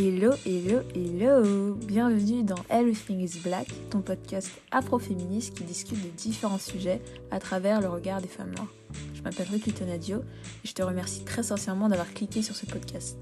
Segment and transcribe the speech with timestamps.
[0.00, 6.60] Hello, hello, hello Bienvenue dans Everything is Black, ton podcast afroféministe qui discute de différents
[6.60, 7.02] sujets
[7.32, 8.72] à travers le regard des femmes noires.
[9.12, 13.18] Je m'appelle Ricky Tonadio et je te remercie très sincèrement d'avoir cliqué sur ce podcast.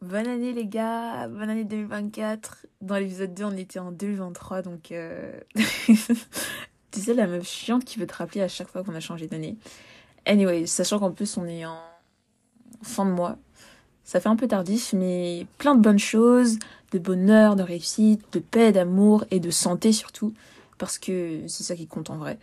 [0.00, 2.66] Bonne année les gars, bonne année 2024.
[2.82, 5.40] Dans l'épisode 2, on était en 2023, donc euh...
[5.56, 9.26] tu sais la meuf chiante qui veut te rappeler à chaque fois qu'on a changé
[9.26, 9.58] d'année.
[10.24, 11.80] Anyway, sachant qu'en plus on est en
[12.86, 13.36] fin de mois.
[14.04, 16.58] Ça fait un peu tardif, mais plein de bonnes choses,
[16.92, 20.32] de bonheur, de réussite, de paix, d'amour et de santé surtout,
[20.78, 22.38] parce que c'est ça qui compte en vrai.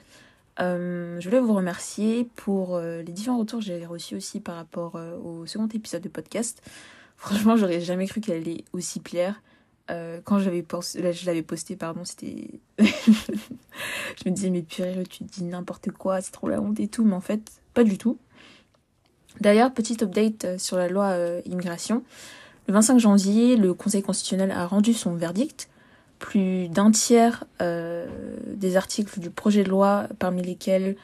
[0.59, 4.55] Euh, je voulais vous remercier pour euh, les différents retours que j'ai reçus aussi par
[4.55, 6.61] rapport euh, au second épisode de podcast.
[7.17, 9.41] Franchement, j'aurais jamais cru qu'elle allait aussi plaire.
[9.87, 12.59] quand j'avais je l'avais posté, pardon, c'était.
[12.79, 17.05] je me disais, mais purée, tu dis n'importe quoi, c'est trop la honte et tout,
[17.05, 17.41] mais en fait,
[17.73, 18.17] pas du tout.
[19.41, 22.03] D'ailleurs, petite update euh, sur la loi euh, immigration.
[22.67, 25.69] Le 25 janvier, le Conseil constitutionnel a rendu son verdict.
[26.19, 28.07] Plus d'un tiers euh,
[28.47, 30.95] des articles du projet de loi, parmi lesquels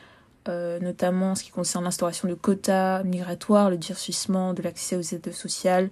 [0.81, 5.91] notamment ce qui concerne l'instauration de quotas migratoires, le durcissement de l'accès aux aides sociales,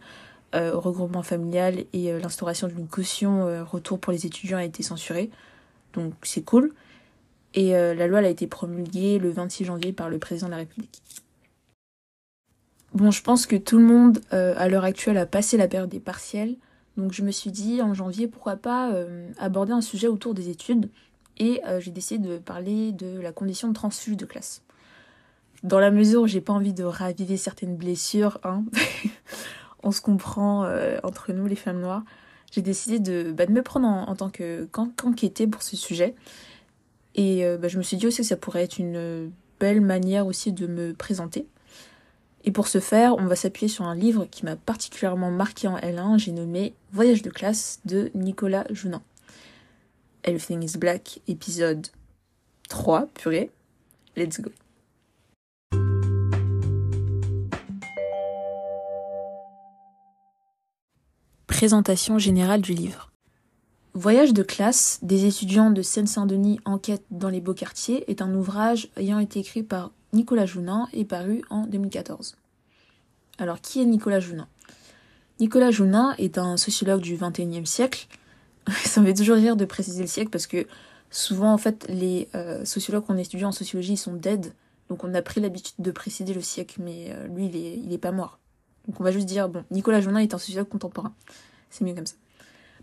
[0.56, 5.30] au regroupement familial et l'instauration d'une caution retour pour les étudiants a été censuré.
[5.94, 6.74] Donc c'est cool.
[7.54, 11.00] Et la loi a été promulguée le 26 janvier par le président de la République.
[12.98, 15.92] Bon, je pense que tout le monde euh, à l'heure actuelle a passé la période
[15.92, 16.56] des partiels,
[16.98, 20.50] donc je me suis dit en janvier pourquoi pas euh, aborder un sujet autour des
[20.50, 20.90] études.
[21.38, 24.64] Et euh, j'ai décidé de parler de la condition de transfuge de classe.
[25.62, 28.64] Dans la mesure où j'ai pas envie de raviver certaines blessures, hein,
[29.84, 30.68] on se comprend
[31.04, 32.04] entre nous les femmes noires,
[32.52, 36.16] j'ai décidé de, bah, de, me prendre en, tant que qu'enquêter pour ce sujet.
[37.14, 40.52] Et bah, je me suis dit aussi que ça pourrait être une belle manière aussi
[40.52, 41.46] de me présenter
[42.48, 45.76] et pour ce faire, on va s'appuyer sur un livre qui m'a particulièrement marqué en
[45.80, 49.02] L1, j'ai nommé Voyage de classe de Nicolas Jounin.
[50.24, 51.88] Everything is Black, épisode
[52.70, 53.52] 3, purée.
[54.16, 54.50] Let's go.
[61.48, 63.12] Présentation générale du livre.
[63.94, 68.88] Voyage de classe des étudiants de Seine-Saint-Denis enquête dans les beaux quartiers est un ouvrage
[68.96, 72.38] ayant été écrit par Nicolas Jounin est paru en 2014.
[73.38, 74.48] Alors, qui est Nicolas Jounin?
[75.40, 78.08] Nicolas Jounin est un sociologue du XXIe siècle.
[78.86, 80.66] Ça me fait toujours rire de préciser le siècle parce que
[81.12, 84.54] souvent, en fait, les euh, sociologues qu'on étudie en sociologie sont dead.
[84.90, 87.94] Donc, on a pris l'habitude de préciser le siècle, mais euh, lui, il est, il
[87.94, 88.40] est pas mort.
[88.88, 91.14] Donc, on va juste dire, bon, Nicolas Jounin est un sociologue contemporain.
[91.70, 92.16] C'est mieux comme ça.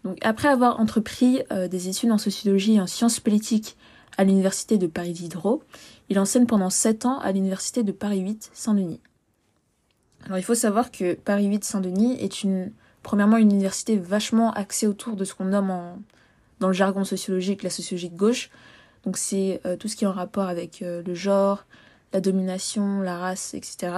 [0.04, 3.76] Donc, après avoir entrepris euh, des études en sociologie et en sciences politiques
[4.16, 5.62] à l'université de Paris Diderot.
[6.08, 9.00] Il enseigne pendant 7 ans à l'université de Paris 8 Saint-Denis.
[10.24, 14.86] Alors il faut savoir que Paris 8 Saint-Denis est une premièrement une université vachement axée
[14.86, 15.98] autour de ce qu'on nomme en,
[16.60, 18.50] dans le jargon sociologique la sociologie de gauche.
[19.04, 21.66] Donc c'est euh, tout ce qui est en rapport avec euh, le genre,
[22.12, 23.92] la domination, la race, etc.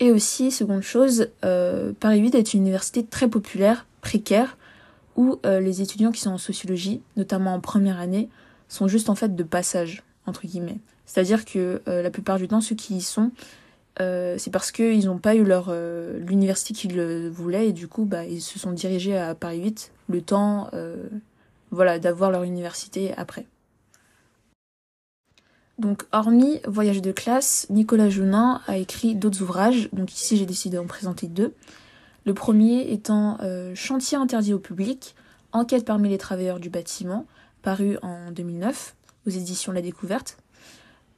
[0.00, 4.56] Et aussi, seconde chose, euh, Paris 8 est une université très populaire, précaire,
[5.16, 8.30] où les étudiants qui sont en sociologie, notamment en première année,
[8.68, 10.78] sont juste en fait de passage, entre guillemets.
[11.04, 13.30] C'est-à-dire que la plupart du temps, ceux qui y sont,
[14.00, 18.04] euh, c'est parce qu'ils n'ont pas eu leur euh, l'université qu'ils voulaient et du coup,
[18.04, 20.70] bah, ils se sont dirigés à Paris 8 le temps
[21.70, 23.46] voilà, d'avoir leur université après.
[25.78, 29.88] Donc, hormis Voyage de classe, Nicolas Jounin a écrit d'autres ouvrages.
[29.92, 31.54] Donc ici, j'ai décidé d'en présenter deux.
[32.26, 33.38] Le premier étant
[33.74, 35.14] Chantier interdit au public,
[35.52, 37.26] Enquête parmi les travailleurs du bâtiment,
[37.62, 38.94] paru en 2009
[39.26, 40.38] aux éditions La Découverte.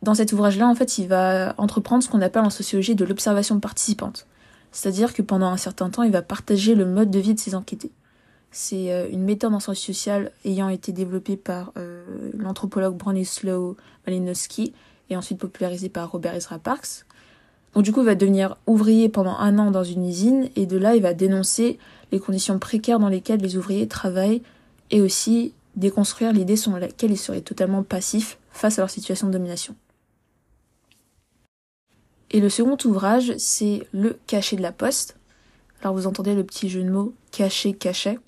[0.03, 3.61] Dans cet ouvrage-là, en fait, il va entreprendre ce qu'on appelle en sociologie de l'observation
[3.61, 4.27] participante.
[4.73, 7.55] C'est-à-dire que pendant un certain temps, il va partager le mode de vie de ses
[7.55, 7.93] enquêtés.
[8.51, 12.05] C'est euh, une méthode en sciences sociales ayant été développée par euh,
[12.37, 13.77] l'anthropologue Bronislaw
[14.07, 14.73] Malinowski
[15.09, 17.07] et ensuite popularisée par Robert Ezra Parks.
[17.75, 20.77] Donc du coup, il va devenir ouvrier pendant un an dans une usine et de
[20.77, 21.79] là, il va dénoncer
[22.11, 24.43] les conditions précaires dans lesquelles les ouvriers travaillent
[24.91, 29.33] et aussi déconstruire l'idée selon laquelle ils seraient totalement passifs face à leur situation de
[29.33, 29.75] domination.
[32.33, 35.17] Et le second ouvrage, c'est Le cachet de la poste.
[35.83, 38.19] Alors vous entendez le petit jeu de mots cachet, cachet.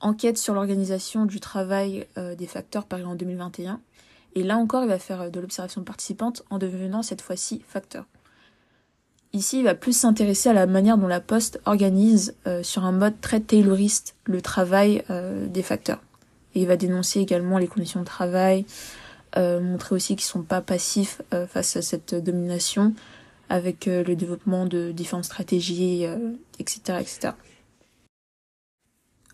[0.00, 3.80] Enquête sur l'organisation du travail euh, des facteurs paru en 2021.
[4.34, 8.04] Et là encore, il va faire de l'observation participante en devenant cette fois-ci facteur.
[9.32, 12.92] Ici, il va plus s'intéresser à la manière dont la Poste organise euh, sur un
[12.92, 16.02] mode très tayloriste le travail euh, des facteurs.
[16.54, 19.01] Et il va dénoncer également les conditions de travail, euh,
[19.36, 22.94] montrer aussi qu'ils sont pas passifs euh, face à cette domination,
[23.48, 26.06] avec le développement de différentes stratégies,
[26.58, 27.30] etc., etc.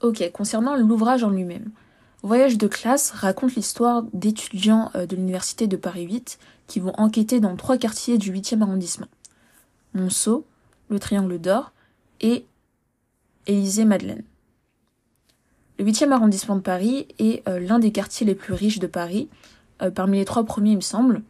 [0.01, 1.71] Ok, concernant l'ouvrage en lui-même.
[2.23, 7.55] Voyage de classe raconte l'histoire d'étudiants de l'université de Paris 8 qui vont enquêter dans
[7.55, 9.07] trois quartiers du 8e arrondissement.
[9.95, 10.45] Monceau,
[10.89, 11.73] le Triangle d'Or
[12.21, 12.45] et
[13.47, 14.23] Élysée-Madeleine.
[15.79, 19.29] Le 8e arrondissement de Paris est euh, l'un des quartiers les plus riches de Paris,
[19.83, 21.23] euh, parmi les trois premiers il me semble.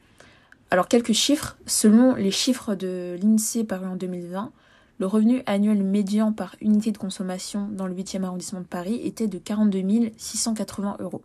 [0.70, 4.52] Alors quelques chiffres, selon les chiffres de l'INSEE paru en 2020,
[4.98, 9.28] le revenu annuel médian par unité de consommation dans le 8e arrondissement de Paris était
[9.28, 11.22] de 42 680 euros.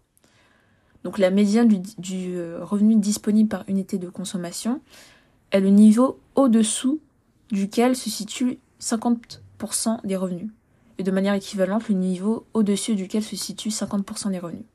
[1.03, 4.79] Donc la médiane du, du euh, revenu disponible par unité de consommation
[5.51, 7.01] est le niveau au-dessous
[7.51, 10.49] duquel se situe 50% des revenus
[10.97, 14.65] et de manière équivalente le niveau au-dessus duquel se situent 50% des revenus.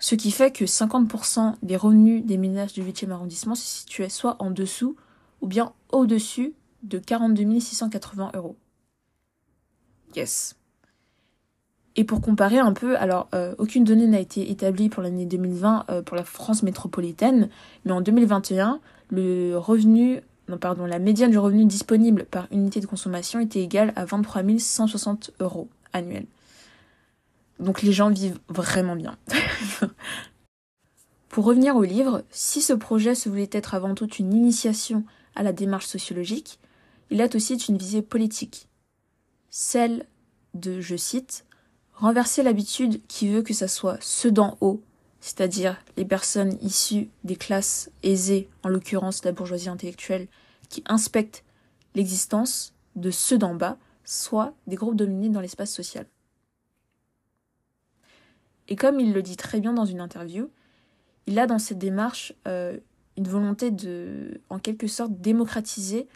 [0.00, 4.36] Ce qui fait que 50% des revenus des ménages du 8e arrondissement se situaient soit
[4.40, 4.96] en dessous
[5.42, 8.56] ou bien au-dessus de 42 680 euros.
[10.16, 10.56] Yes.
[11.96, 15.84] Et pour comparer un peu, alors euh, aucune donnée n'a été établie pour l'année 2020
[15.90, 17.50] euh, pour la France métropolitaine,
[17.84, 18.80] mais en 2021,
[19.10, 23.92] le revenu non, pardon, la médiane du revenu disponible par unité de consommation était égale
[23.94, 26.26] à 23 160 euros annuels.
[27.60, 29.16] Donc les gens vivent vraiment bien.
[31.28, 35.04] Pour revenir au livre, si ce projet se voulait être avant tout une initiation
[35.36, 36.58] à la démarche sociologique,
[37.10, 38.68] il a aussi une visée politique.
[39.48, 40.06] Celle
[40.54, 41.44] de, je cite,
[41.94, 44.82] renverser l'habitude qui veut que ça soit ceux d'en haut
[45.20, 50.26] c'est-à-dire les personnes issues des classes aisées, en l'occurrence la bourgeoisie intellectuelle,
[50.68, 51.44] qui inspectent
[51.94, 56.06] l'existence de ceux d'en bas, soit des groupes dominés dans l'espace social.
[58.70, 60.48] Et comme il le dit très bien dans une interview,
[61.26, 62.78] il a dans cette démarche euh,
[63.16, 66.06] une volonté de, en quelque sorte, démocratiser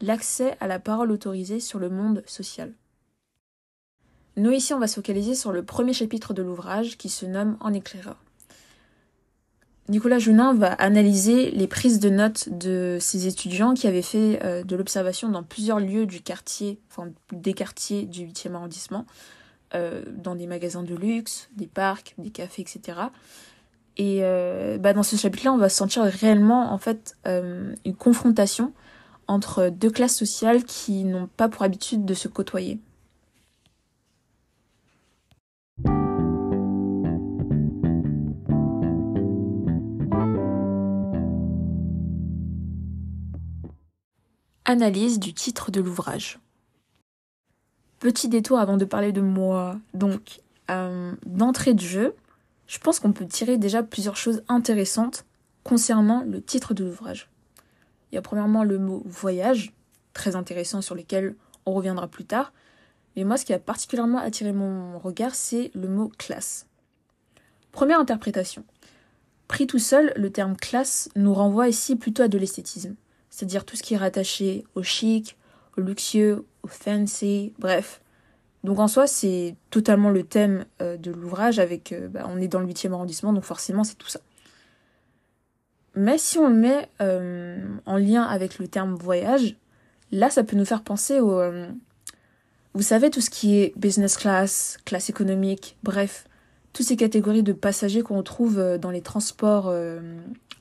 [0.00, 2.72] l'accès à la parole autorisée sur le monde social.
[4.36, 7.56] Nous ici, on va se focaliser sur le premier chapitre de l'ouvrage qui se nomme
[7.60, 8.16] En éclaireur.
[9.88, 14.62] Nicolas Jounin va analyser les prises de notes de ses étudiants qui avaient fait euh,
[14.62, 19.06] de l'observation dans plusieurs lieux du quartier, enfin des quartiers du 8e arrondissement,
[19.74, 22.98] euh, dans des magasins de luxe, des parcs, des cafés, etc.
[23.96, 28.72] Et euh, bah, dans ce chapitre-là, on va sentir réellement en fait une confrontation
[29.28, 32.80] entre deux classes sociales qui n'ont pas pour habitude de se côtoyer.
[44.64, 46.38] Analyse du titre de l'ouvrage.
[48.02, 49.78] Petit détour avant de parler de moi.
[49.94, 50.40] Donc,
[50.72, 52.16] euh, d'entrée de jeu,
[52.66, 55.24] je pense qu'on peut tirer déjà plusieurs choses intéressantes
[55.62, 57.30] concernant le titre de l'ouvrage.
[58.10, 59.72] Il y a premièrement le mot voyage,
[60.14, 62.52] très intéressant sur lequel on reviendra plus tard.
[63.14, 66.66] Mais moi, ce qui a particulièrement attiré mon regard, c'est le mot classe.
[67.70, 68.64] Première interprétation.
[69.46, 72.96] Pris tout seul, le terme classe nous renvoie ici plutôt à de l'esthétisme
[73.32, 75.36] c'est-à-dire tout ce qui est rattaché au chic,
[75.76, 78.00] au luxueux, au fancy, bref.
[78.64, 82.48] Donc en soi, c'est totalement le thème euh, de l'ouvrage avec euh, bah, on est
[82.48, 84.20] dans le 8e arrondissement, donc forcément c'est tout ça.
[85.94, 89.56] Mais si on le met euh, en lien avec le terme voyage,
[90.10, 91.42] là ça peut nous faire penser au
[92.74, 96.26] vous savez tout ce qui est business class, classe économique, bref,
[96.72, 99.70] toutes ces catégories de passagers qu'on trouve dans les transports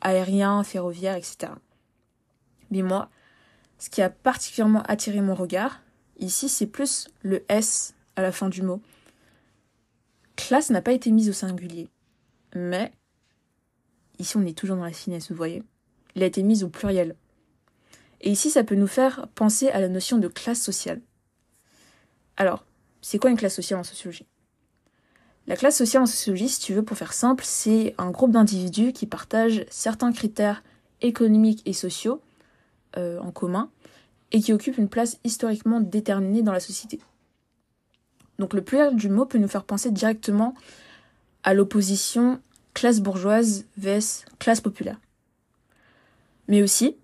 [0.01, 1.53] aériens, ferroviaires, etc.
[2.69, 3.07] Mais moi,
[3.79, 5.79] ce qui a particulièrement attiré mon regard,
[6.21, 8.81] ici, c'est plus le S à la fin du mot.
[10.35, 11.89] Classe n'a pas été mise au singulier.
[12.55, 12.91] Mais,
[14.19, 15.63] ici on est toujours dans la finesse, vous voyez.
[16.15, 17.15] Il a été mis au pluriel.
[18.21, 21.01] Et ici, ça peut nous faire penser à la notion de classe sociale.
[22.37, 22.65] Alors,
[23.01, 24.27] c'est quoi une classe sociale en sociologie?
[25.47, 28.93] La classe sociale en sociologie, si tu veux, pour faire simple, c'est un groupe d'individus
[28.93, 30.63] qui partagent certains critères
[31.01, 32.21] économiques et sociaux
[32.95, 33.71] euh, en commun
[34.31, 36.99] et qui occupe une place historiquement déterminée dans la société.
[38.39, 40.55] Donc le pluriel du mot peut nous faire penser directement
[41.43, 42.39] à l'opposition
[42.73, 44.99] classe bourgeoise vs classe populaire.
[46.47, 46.95] Mais aussi,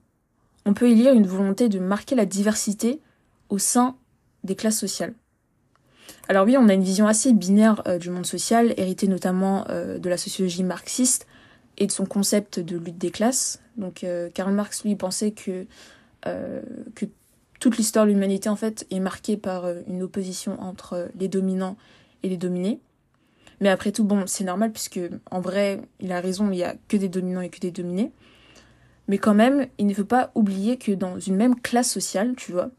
[0.65, 3.01] on peut y lire une volonté de marquer la diversité
[3.50, 3.96] au sein
[4.43, 5.13] des classes sociales.
[6.27, 9.98] Alors oui, on a une vision assez binaire euh, du monde social, héritée notamment euh,
[9.98, 11.27] de la sociologie marxiste
[11.77, 15.65] et de son concept de lutte des classes, donc euh, Karl Marx, lui, pensait que,
[16.24, 17.05] que
[17.60, 21.78] toute l'histoire de l'humanité, en fait, est marquée par euh, une opposition entre les dominants
[22.24, 22.80] et les dominés.
[23.60, 25.00] Mais après tout, bon, c'est normal, puisque
[25.32, 28.12] en vrai, il a raison, il n'y a que des dominants et que des dominés.
[29.08, 32.52] Mais quand même, il ne faut pas oublier que dans une même classe sociale, tu
[32.52, 32.70] vois,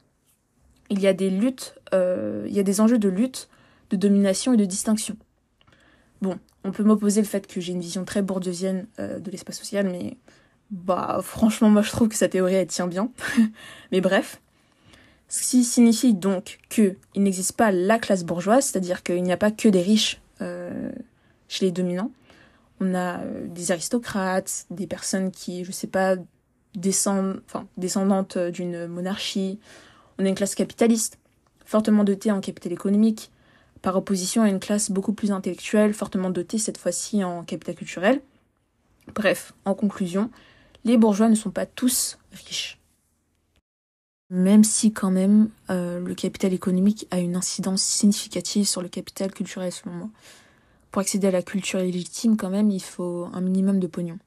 [0.90, 3.48] il y a des luttes, euh, il y a des enjeux de lutte,
[3.90, 5.16] de domination et de distinction.
[6.20, 9.58] Bon, on peut m'opposer le fait que j'ai une vision très bourdieusienne euh, de l'espace
[9.58, 10.16] social, mais
[10.70, 13.10] bah franchement moi je trouve que sa théorie elle tient bien.
[13.92, 14.40] mais bref.
[15.28, 19.50] Ce qui signifie donc qu'il n'existe pas la classe bourgeoise, c'est-à-dire qu'il n'y a pas
[19.50, 20.90] que des riches euh,
[21.48, 22.10] chez les dominants.
[22.80, 26.16] On a euh, des aristocrates, des personnes qui, je sais pas,
[26.74, 29.58] descendent, enfin, descendantes d'une monarchie.
[30.18, 31.18] On a une classe capitaliste,
[31.64, 33.30] fortement dotée en capital économique,
[33.82, 38.22] par opposition à une classe beaucoup plus intellectuelle, fortement dotée cette fois-ci en capital culturel.
[39.14, 40.30] Bref, en conclusion,
[40.84, 42.77] les bourgeois ne sont pas tous riches.
[44.30, 49.32] Même si quand même euh, le capital économique a une incidence significative sur le capital
[49.32, 50.10] culturel selon moi.
[50.90, 54.18] Pour accéder à la culture légitime quand même, il faut un minimum de pognon.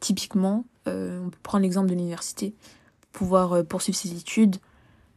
[0.00, 2.54] Typiquement, euh, on peut prendre l'exemple de l'université.
[3.00, 4.56] Pour pouvoir euh, poursuivre ses études,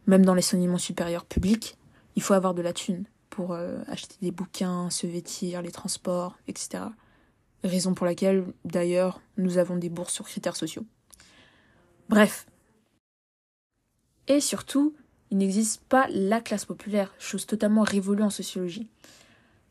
[0.06, 1.76] même dans l'enseignement supérieur public,
[2.14, 6.38] il faut avoir de la thune pour euh, acheter des bouquins, se vêtir, les transports,
[6.48, 6.84] etc.
[7.64, 10.84] Raison pour laquelle, d'ailleurs, nous avons des bourses sur critères sociaux.
[12.08, 12.46] Bref.
[14.28, 14.94] Et surtout,
[15.30, 18.88] il n'existe pas la classe populaire, chose totalement révolue en sociologie.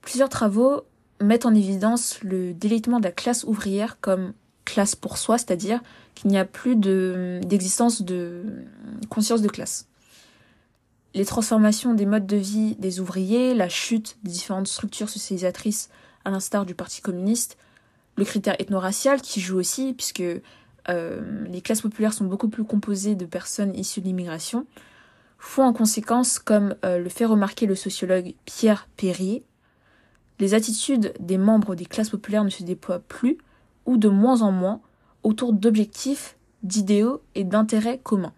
[0.02, 0.82] Plusieurs travaux
[1.22, 4.34] mettent en évidence le délitement de la classe ouvrière comme
[4.66, 5.82] classe pour soi, c'est-à-dire
[6.16, 8.44] qu'il n'y a plus d'existence de
[9.10, 9.88] conscience de classe
[11.16, 15.90] les transformations des modes de vie des ouvriers, la chute des différentes structures socialisatrices
[16.26, 17.58] à l'instar du Parti communiste,
[18.18, 20.24] le critère ethno-racial qui joue aussi, puisque
[20.90, 24.66] euh, les classes populaires sont beaucoup plus composées de personnes issues de l'immigration,
[25.38, 29.44] font en conséquence, comme euh, le fait remarquer le sociologue Pierre Perrier,
[30.40, 33.38] les attitudes des membres des classes populaires ne se déploient plus,
[33.86, 34.82] ou de moins en moins,
[35.24, 38.34] autour d'objectifs, d'idéaux et d'intérêts communs.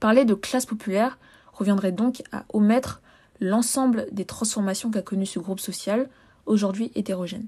[0.00, 1.18] Parler de classe populaire
[1.52, 3.02] reviendrait donc à omettre
[3.38, 6.08] l'ensemble des transformations qu'a connues ce groupe social,
[6.46, 7.46] aujourd'hui hétérogène.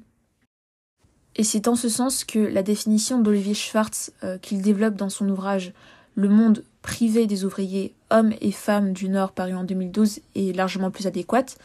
[1.36, 5.28] Et c'est en ce sens que la définition d'Olivier Schwartz euh, qu'il développe dans son
[5.28, 5.72] ouvrage
[6.14, 10.90] Le monde privé des ouvriers, hommes et femmes du Nord paru en 2012 est largement
[10.90, 11.58] plus adéquate,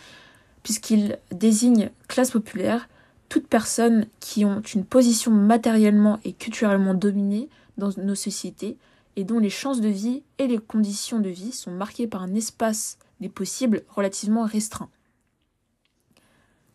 [0.64, 2.88] puisqu'il désigne classe populaire
[3.30, 8.78] toutes personnes qui ont une position matériellement et culturellement dominée dans nos sociétés,
[9.18, 12.36] et dont les chances de vie et les conditions de vie sont marquées par un
[12.36, 14.90] espace des possibles relativement restreint.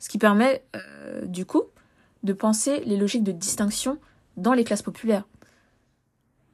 [0.00, 1.62] Ce qui permet, euh, du coup,
[2.22, 3.98] de penser les logiques de distinction
[4.36, 5.26] dans les classes populaires.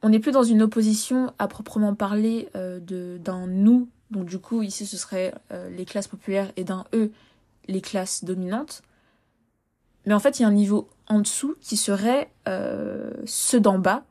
[0.02, 2.78] On n'est plus dans une opposition à proprement parler euh,
[3.18, 7.10] d'un nous, donc du coup ici ce serait euh, les classes populaires et d'un eux,
[7.66, 8.82] les classes dominantes.
[10.06, 12.30] Mais en fait il y a un niveau en dessous qui serait
[13.26, 14.04] ceux d'en bas,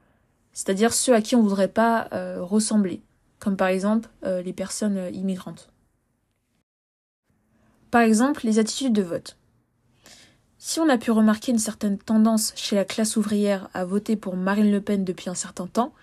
[0.57, 3.03] c'est-à-dire ceux à qui on ne voudrait pas euh, ressembler,
[3.37, 5.69] comme par exemple euh, les personnes euh, immigrantes.
[7.91, 9.37] Par exemple, les attitudes de vote.
[10.69, 14.35] Si on a pu remarquer une certaine tendance chez la classe ouvrière à voter pour
[14.35, 15.93] Marine Le Pen depuis un certain temps,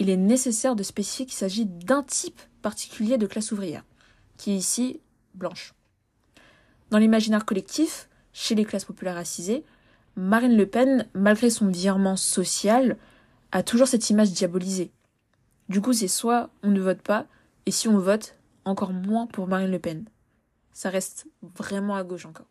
[0.00, 3.84] il est nécessaire de spécifier qu'il s'agit d'un type particulier de classe ouvrière,
[4.36, 5.00] qui est ici
[5.34, 5.72] blanche.
[6.90, 9.64] Dans l'imaginaire collectif, chez les classes populaires racisées,
[10.16, 12.96] Marine Le Pen, malgré son virement social,
[13.52, 14.90] a toujours cette image diabolisée.
[15.68, 17.26] Du coup, c'est soit on ne vote pas,
[17.66, 18.34] et si on vote,
[18.64, 20.06] encore moins pour Marine Le Pen.
[20.72, 22.48] Ça reste vraiment à gauche encore.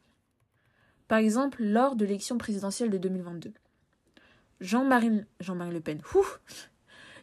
[1.08, 3.54] Par exemple, lors de l'élection présidentielle de 2022.
[4.60, 6.02] Jean-Marie Jean-Marie Le Pen.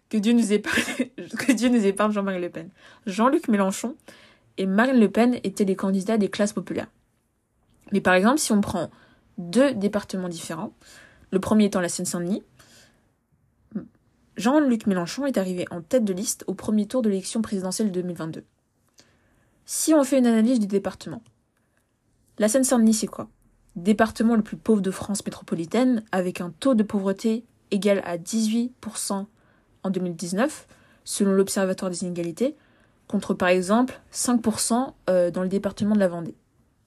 [0.08, 2.70] Que Dieu nous épargne, que Dieu nous épargne Jean-Marie Le Pen.
[3.06, 3.96] Jean-Luc Mélenchon
[4.58, 6.90] et Marine Le Pen étaient les candidats des classes populaires.
[7.92, 8.90] Mais par exemple, si on prend
[9.38, 10.72] deux départements différents,
[11.30, 12.42] le premier étant la Seine-Saint-Denis,
[14.36, 18.00] Jean-Luc Mélenchon est arrivé en tête de liste au premier tour de l'élection présidentielle de
[18.00, 18.44] 2022.
[19.64, 21.22] Si on fait une analyse du département,
[22.38, 23.28] la Seine-Saint-Denis, c'est quoi?
[23.76, 29.26] Département le plus pauvre de France métropolitaine, avec un taux de pauvreté égal à 18%
[29.82, 30.66] en 2019,
[31.04, 32.56] selon l'Observatoire des inégalités,
[33.08, 36.36] contre par exemple 5% euh, dans le département de la Vendée.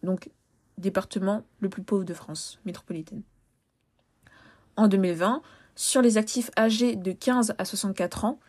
[0.03, 0.29] Donc,
[0.77, 3.21] département le plus pauvre de France métropolitaine.
[4.75, 5.41] En 2020,
[5.75, 8.39] sur les actifs âgés de 15 à 64 ans,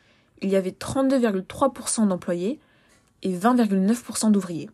[0.41, 2.61] il y avait 32,3% d'employés
[3.23, 4.71] et 20,9% d'ouvriers.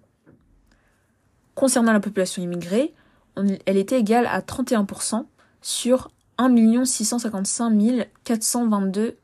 [1.55, 2.93] Concernant la population immigrée,
[3.37, 5.25] elle était égale à 31%
[5.63, 9.17] sur 1 655 422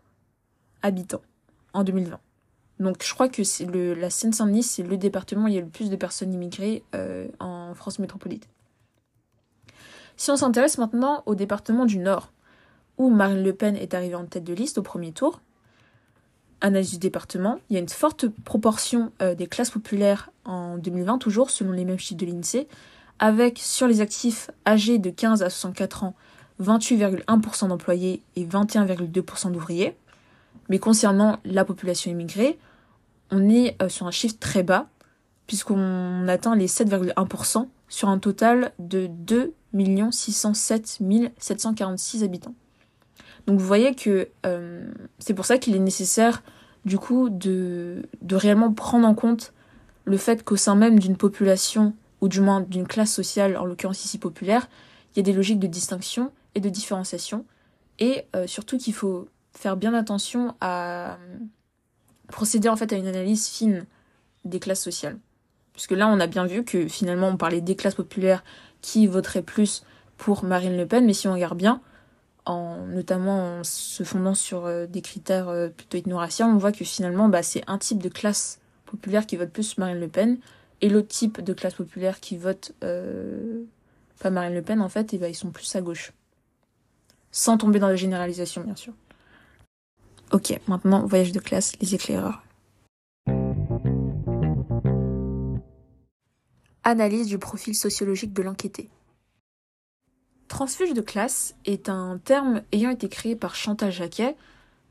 [0.82, 1.22] habitants
[1.72, 2.18] en 2020.
[2.80, 3.42] Donc je crois que
[3.94, 7.28] la Seine-Saint-Denis, c'est le département où il y a le plus de personnes immigrées euh,
[7.38, 8.50] en France métropolitaine.
[10.16, 12.32] Si on s'intéresse maintenant au département du Nord,
[12.98, 15.40] où Marine Le Pen est arrivée en tête de liste au premier tour.
[16.60, 21.16] Analyse du département, il y a une forte proportion euh, des classes populaires en 2020,
[21.16, 22.68] toujours selon les mêmes chiffres de l'INSEE,
[23.20, 26.14] avec sur les actifs âgés de 15 à 64 ans
[26.60, 29.96] 28,1% d'employés et 21,2% d'ouvriers.
[30.68, 32.58] Mais concernant la population immigrée,
[33.30, 34.88] on est euh, sur un chiffre très bas,
[35.46, 39.52] puisqu'on atteint les 7,1% sur un total de 2
[40.10, 41.00] 607
[41.38, 42.54] 746 habitants.
[43.46, 46.42] Donc vous voyez que euh, c'est pour ça qu'il est nécessaire
[46.84, 49.52] du coup de, de réellement prendre en compte
[50.04, 54.04] le fait qu'au sein même d'une population, ou du moins d'une classe sociale, en l'occurrence
[54.04, 54.68] ici populaire,
[55.12, 57.44] il y a des logiques de distinction et de différenciation,
[57.98, 61.18] et euh, surtout qu'il faut faire bien attention à
[62.28, 63.86] procéder en fait à une analyse fine
[64.44, 65.18] des classes sociales.
[65.72, 68.44] Puisque là, on a bien vu que finalement, on parlait des classes populaires
[68.80, 69.84] qui voteraient plus
[70.16, 71.80] pour Marine Le Pen, mais si on regarde bien,
[72.46, 76.84] en, notamment en se fondant sur euh, des critères euh, plutôt ethno-raciaux, on voit que
[76.84, 80.38] finalement, bah, c'est un type de classe populaire qui vote plus Marine Le Pen,
[80.80, 83.64] et l'autre type de classe populaire qui vote euh,
[84.18, 86.12] pas Marine Le Pen, en fait, et bah, ils sont plus à gauche.
[87.32, 88.92] Sans tomber dans la généralisation, bien sûr.
[90.32, 92.42] Ok, maintenant, voyage de classe, les éclaireurs.
[96.84, 98.88] Analyse du profil sociologique de l'enquêté.
[100.48, 104.36] Transfuge de classe est un terme ayant été créé par Chantal Jacquet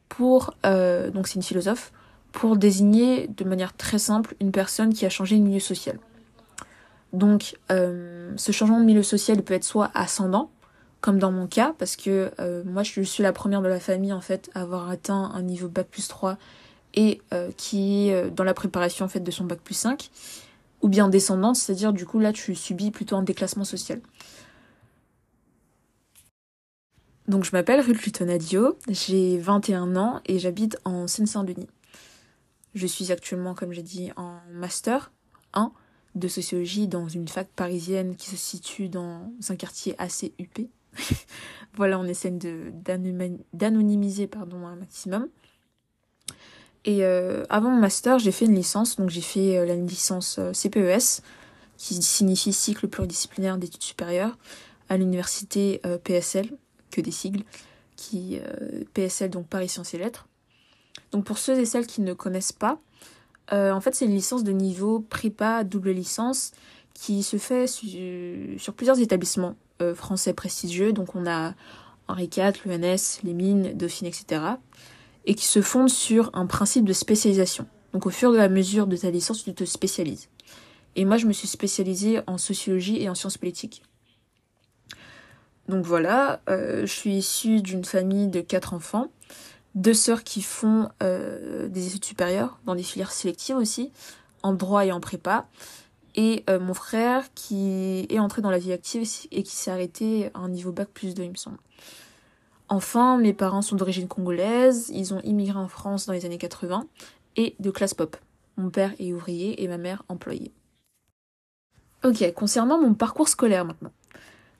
[0.08, 1.91] pour, euh, donc c'est une philosophe,
[2.32, 6.00] pour désigner de manière très simple une personne qui a changé de milieu social.
[7.12, 10.52] Donc, euh, ce changement de milieu social peut être soit ascendant,
[11.02, 14.14] comme dans mon cas, parce que euh, moi je suis la première de la famille
[14.14, 16.38] en fait à avoir atteint un niveau bac plus 3
[16.96, 17.22] et
[17.56, 20.10] qui est dans la préparation en de son bac plus 5,
[20.82, 24.02] ou bien descendante, c'est-à-dire du coup là tu subis plutôt un déclassement social.
[27.30, 31.68] Donc je m'appelle Ruth Lutonadio, j'ai 21 ans et j'habite en Seine-Saint-Denis.
[32.75, 35.12] Je suis actuellement, comme j'ai dit, en master
[35.53, 35.71] 1
[36.15, 40.69] de sociologie dans une fac parisienne qui se situe dans un quartier assez huppé.
[41.75, 42.32] voilà, on essaie
[43.53, 45.27] d'anonymiser pardon, un maximum.
[46.86, 50.38] Et euh, avant mon master, j'ai fait une licence, donc j'ai fait euh, la licence
[50.39, 51.21] euh, CPES,
[51.77, 54.38] qui signifie cycle pluridisciplinaire d'études supérieures,
[54.89, 56.49] à l'université PSL,
[56.91, 57.43] que des sigles,
[57.95, 58.39] qui
[58.93, 60.27] PSL, donc Paris Sciences et Lettres.
[61.12, 62.80] Donc pour ceux et celles qui ne connaissent pas,
[63.52, 66.52] euh, en fait c'est une licence de niveau prépa double licence
[66.93, 70.93] qui se fait sur, plusieurs établissements euh, français prestigieux.
[70.93, 71.54] Donc on a
[72.08, 74.41] Henri IV, l'ENS, les mines, Dauphine, etc.
[75.26, 77.67] Et qui se fonde sur un principe de spécialisation.
[77.93, 80.30] Donc au fur et à mesure de ta licence, tu te spécialises.
[80.95, 83.84] Et moi je me suis spécialisée en sociologie et en sciences politiques.
[85.69, 89.12] Donc voilà, euh, je suis issue d'une famille de quatre enfants,
[89.75, 93.91] deux sœurs qui font euh, des études supérieures dans des filières sélectives aussi,
[94.43, 95.47] en droit et en prépa,
[96.15, 100.32] et euh, mon frère qui est entré dans la vie active et qui s'est arrêté
[100.34, 101.58] à un niveau bac plus 2 il me semble.
[102.67, 106.86] Enfin, mes parents sont d'origine congolaise, ils ont immigré en France dans les années 80
[107.36, 108.17] et de classe pop.
[108.58, 110.51] Mon père est ouvrier et ma mère employée.
[112.03, 113.91] Ok, concernant mon parcours scolaire maintenant.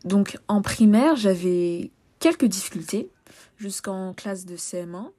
[0.06, 3.10] Donc en primaire, j'avais quelques difficultés
[3.60, 5.12] jusqu'en classe de CM1,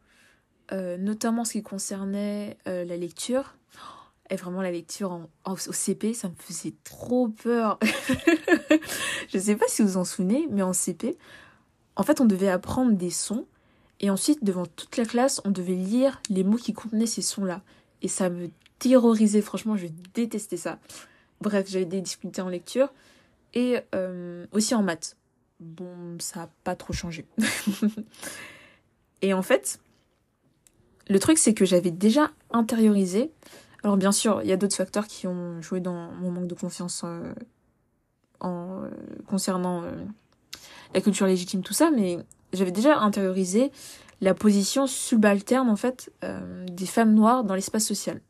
[0.72, 3.54] euh, notamment ce qui concernait euh, la lecture.
[4.30, 7.78] Et vraiment la lecture en, au CP, ça me faisait trop peur.
[9.28, 11.18] Je ne sais pas si vous en souvenez, mais en CP,
[11.96, 13.46] en fait, on devait apprendre des sons
[14.00, 17.62] et ensuite, devant toute la classe, on devait lire les mots qui contenaient ces sons-là.
[18.02, 18.48] Et ça me
[18.78, 20.78] terrorisait, franchement, je détestais ça.
[21.42, 22.92] Bref, j'avais des difficultés en lecture
[23.52, 25.16] et euh, aussi en maths.
[25.60, 27.26] Bon, ça n'a pas trop changé.
[29.22, 29.78] et en fait,
[31.08, 33.30] le truc, c'est que j'avais déjà intériorisé.
[33.82, 36.54] Alors, bien sûr, il y a d'autres facteurs qui ont joué dans mon manque de
[36.54, 37.34] confiance euh,
[38.40, 38.90] en, euh,
[39.26, 39.84] concernant
[40.94, 42.18] la culture légitime, tout ça, mais
[42.52, 43.70] j'avais déjà intériorisé
[44.22, 46.12] la position subalterne, en fait,
[46.66, 48.20] des femmes noires dans l'espace social.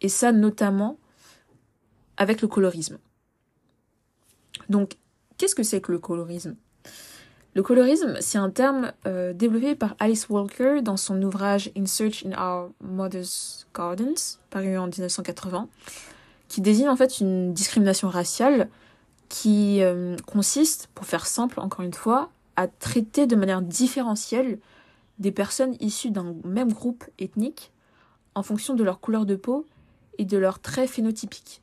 [0.00, 0.98] Et ça, notamment
[2.16, 2.98] avec le colorisme.
[4.68, 4.96] Donc,
[5.38, 6.56] qu'est-ce que c'est que le colorisme?
[7.54, 12.26] Le colorisme, c'est un terme euh, développé par Alice Walker dans son ouvrage In Search
[12.26, 15.66] in Our Mother's Gardens, paru en 1980,
[16.48, 18.68] qui désigne en fait une discrimination raciale
[19.30, 24.58] qui euh, consiste, pour faire simple encore une fois, à traiter de manière différentielle
[25.18, 27.72] des personnes issues d'un même groupe ethnique
[28.34, 29.64] en fonction de leur couleur de peau
[30.18, 31.62] et de leurs traits phénotypiques.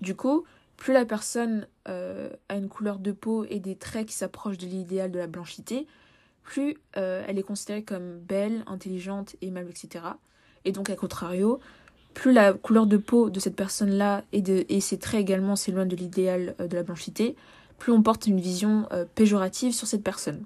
[0.00, 0.44] Du coup,
[0.82, 4.66] plus la personne euh, a une couleur de peau et des traits qui s'approchent de
[4.66, 5.86] l'idéal de la blanchité,
[6.42, 10.04] plus euh, elle est considérée comme belle, intelligente, aimable, etc.
[10.64, 11.60] Et donc, à contrario,
[12.14, 16.56] plus la couleur de peau de cette personne-là et, ses traits également s'éloignent de l'idéal
[16.58, 17.36] de la blanchité,
[17.78, 20.44] plus on porte une vision péjorative sur cette personne.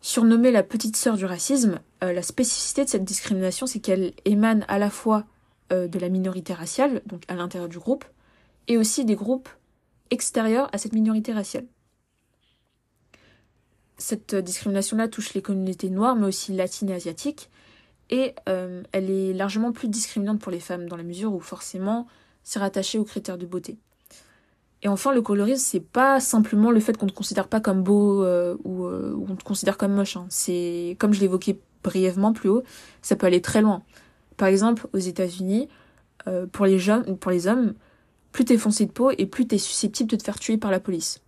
[0.00, 4.78] Surnommée la petite sœur du racisme, la spécificité de cette discrimination, c'est qu'elle émane à
[4.78, 5.26] la fois
[5.70, 8.06] de la minorité raciale, donc à l'intérieur du groupe,
[8.68, 9.48] et aussi des groupes
[10.10, 11.66] extérieurs à cette minorité raciale.
[13.96, 17.50] Cette discrimination-là touche les communautés noires, mais aussi latines et asiatiques,
[18.10, 22.06] et euh, elle est largement plus discriminante pour les femmes, dans la mesure où forcément
[22.42, 23.78] c'est rattaché aux critères de beauté.
[24.82, 27.82] Et enfin, le colorisme, c'est pas simplement le fait qu'on ne te considère pas comme
[27.82, 30.18] beau euh, ou, euh, ou, te considère comme moche.
[30.18, 30.26] Hein.
[30.28, 32.62] C'est, comme je l'évoquais brièvement plus haut,
[33.00, 33.82] ça peut aller très loin.
[34.36, 35.68] Par exemple, aux États-Unis,
[36.52, 36.78] pour, les
[37.20, 37.74] pour les hommes,
[38.34, 40.80] plus t'es foncé de peau et plus t'es susceptible de te faire tuer par la
[40.80, 41.20] police.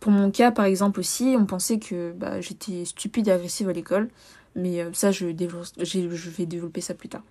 [0.00, 3.72] Pour mon cas, par exemple aussi, on pensait que bah, j'étais stupide et agressive à
[3.72, 4.10] l'école,
[4.54, 7.22] mais euh, ça, je, vais développer ça plus tard.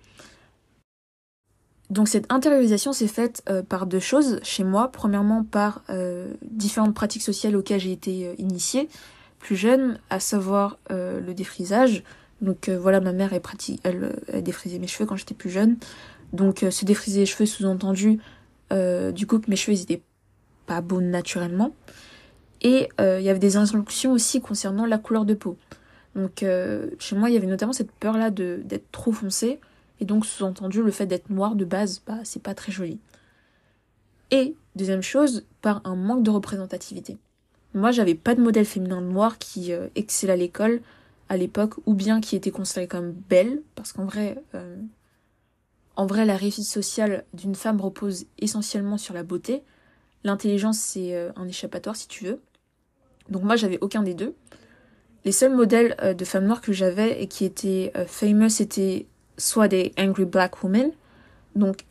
[1.91, 4.87] Donc cette intériorisation s'est faite euh, par deux choses chez moi.
[4.91, 8.89] Premièrement, par euh, différentes pratiques sociales auxquelles j'ai été initiée
[9.37, 12.03] plus jeune, à savoir le défrisage.
[12.41, 15.77] Donc voilà, ma mère elle, pratique, elle, elle défrisait mes cheveux quand j'étais plus jeune.
[16.33, 18.19] Donc euh, se défriser les cheveux, sous-entendu,
[18.71, 20.01] euh, du coup que mes cheveux n'étaient
[20.65, 21.73] pas beaux naturellement.
[22.61, 25.57] Et euh, il y avait des injonctions aussi concernant la couleur de peau.
[26.15, 26.43] Donc
[26.99, 29.59] chez moi, il y avait notamment cette peur-là d'être trop foncé.
[30.01, 32.99] Et donc sous-entendu, le fait d'être noir de base, bah, c'est pas très joli.
[34.29, 37.17] Et deuxième chose, par un manque de représentativité.
[37.73, 40.81] Moi, j'avais pas de modèle féminin noir qui excellait à l'école
[41.29, 44.37] à l'époque, ou bien qui était considéré comme belle, parce qu'en vrai,
[45.95, 49.63] en vrai, la réussite sociale d'une femme repose essentiellement sur la beauté.
[50.23, 52.41] L'intelligence, c'est euh, un échappatoire, si tu veux.
[53.29, 54.33] Donc moi, j'avais aucun des deux.
[55.25, 59.07] Les seuls modèles euh, de femmes noires que j'avais et qui étaient euh, famous, c'était
[59.37, 60.91] soit des angry black women,
[61.55, 61.83] donc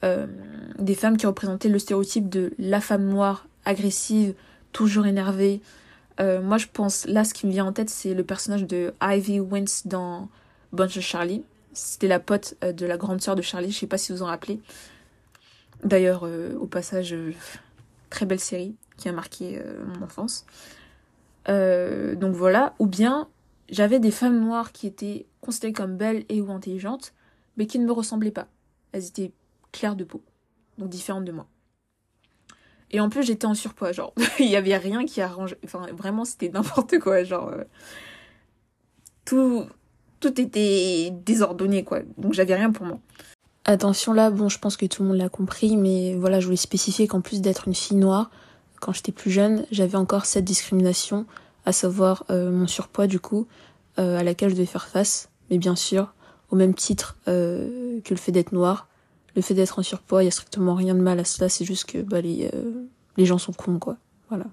[0.78, 4.34] des femmes qui représentaient le stéréotype de la femme noire agressive,
[4.72, 5.60] toujours énervée.
[6.18, 9.40] moi, je pense, là, ce qui me vient en tête, c'est le personnage de Ivy
[9.40, 10.28] Wins dans
[10.72, 11.42] Bunch of Charlie.
[11.72, 14.22] C'était la pote euh, de la grande sœur de Charlie, je sais pas si vous
[14.22, 14.60] en rappelez.
[15.84, 17.32] D'ailleurs, euh, au passage, euh,
[18.10, 20.44] très belle série qui a marqué mon enfance.
[21.46, 23.28] donc voilà, ou bien
[23.70, 27.14] j'avais des femmes noires qui étaient considérées comme belles et ou intelligentes,
[27.56, 28.46] mais qui ne me ressemblaient pas.
[28.92, 29.32] Elles étaient
[29.72, 30.22] claires de peau,
[30.76, 31.46] donc différentes de moi.
[32.90, 35.58] Et en plus, j'étais en surpoids, genre, il y avait rien qui arrangeait.
[35.64, 37.54] Enfin, vraiment, c'était n'importe quoi, genre.
[39.24, 39.64] tout,
[40.20, 42.00] tout était désordonné, quoi.
[42.18, 42.98] Donc j'avais rien pour moi.
[43.64, 46.56] Attention là, bon, je pense que tout le monde l'a compris, mais voilà, je voulais
[46.56, 48.30] spécifier qu'en plus d'être une fille noire,
[48.80, 51.26] quand j'étais plus jeune, j'avais encore cette discrimination,
[51.66, 53.46] à savoir euh, mon surpoids du coup,
[53.98, 55.28] euh, à laquelle je devais faire face.
[55.50, 56.14] Mais bien sûr,
[56.50, 58.88] au même titre euh, que le fait d'être noir,
[59.36, 61.64] le fait d'être en surpoids, il y a strictement rien de mal à cela, c'est
[61.64, 62.50] juste que bah, les,
[63.16, 63.96] les gens sont cons, quoi.
[64.28, 64.46] Voilà.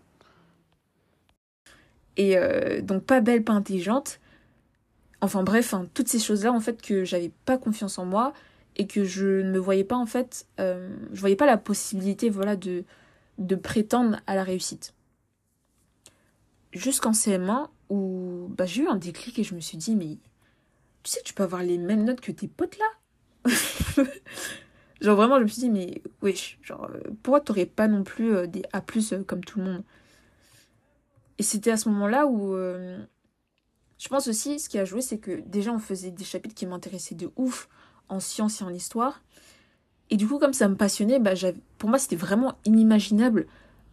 [2.18, 2.36] Et
[2.82, 4.20] donc pas belle, pas intelligente,
[5.22, 8.34] Enfin bref, hein, toutes ces choses-là en fait que j'avais pas confiance en moi
[8.76, 12.30] et que je ne me voyais pas en fait, euh, je voyais pas la possibilité
[12.30, 12.84] voilà de
[13.40, 14.94] de prétendre à la réussite.
[16.72, 20.18] Jusqu'en CM1 où bah, j'ai eu un déclic et je me suis dit mais
[21.04, 23.52] tu sais tu peux avoir les mêmes notes que tes potes là?
[25.02, 28.36] genre vraiment je me suis dit mais wesh genre euh, pourquoi t'aurais pas non plus
[28.36, 28.82] euh, des A+
[29.26, 29.84] comme tout le monde?
[31.40, 32.56] Et c'était à ce moment-là où
[33.98, 36.66] je pense aussi, ce qui a joué, c'est que déjà on faisait des chapitres qui
[36.66, 37.68] m'intéressaient de ouf
[38.10, 39.22] en sciences et en histoire.
[40.10, 41.34] Et du coup, comme ça me passionnait, bah,
[41.78, 43.48] pour moi, c'était vraiment inimaginable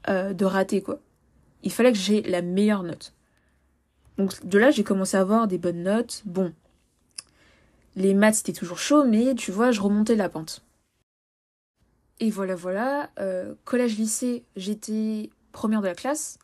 [0.08, 1.00] euh, de rater, quoi.
[1.62, 3.14] Il fallait que j'ai la meilleure note.
[4.18, 6.22] Donc de là, j'ai commencé à avoir des bonnes notes.
[6.26, 6.52] Bon,
[7.96, 10.62] les maths, c'était toujours chaud, mais tu vois, je remontais la pente.
[12.20, 13.10] Et voilà, voilà.
[13.18, 16.38] Euh, Collège-lycée, j'étais première de la classe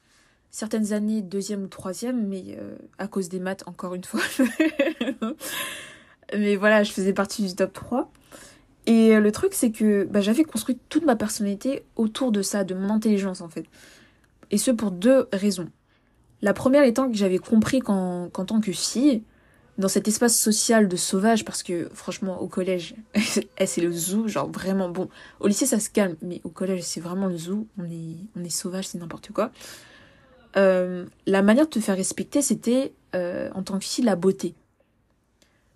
[0.50, 4.20] certaines années deuxième ou troisième, mais euh, à cause des maths, encore une fois.
[6.36, 8.10] mais voilà, je faisais partie du top 3.
[8.86, 12.64] Et euh, le truc, c'est que bah, j'avais construit toute ma personnalité autour de ça,
[12.64, 13.66] de mon intelligence en fait.
[14.50, 15.68] Et ce pour deux raisons.
[16.42, 19.22] La première étant que j'avais compris qu'en tant que fille,
[19.78, 22.94] dans cet espace social de sauvage, parce que franchement au collège,
[23.58, 25.08] eh, c'est le zoo, genre vraiment bon.
[25.38, 28.44] Au lycée ça se calme, mais au collège c'est vraiment le zoo, on est, on
[28.44, 29.52] est sauvage, c'est n'importe quoi.
[30.56, 34.54] Euh, la manière de te faire respecter, c'était euh, en tant que fille la beauté.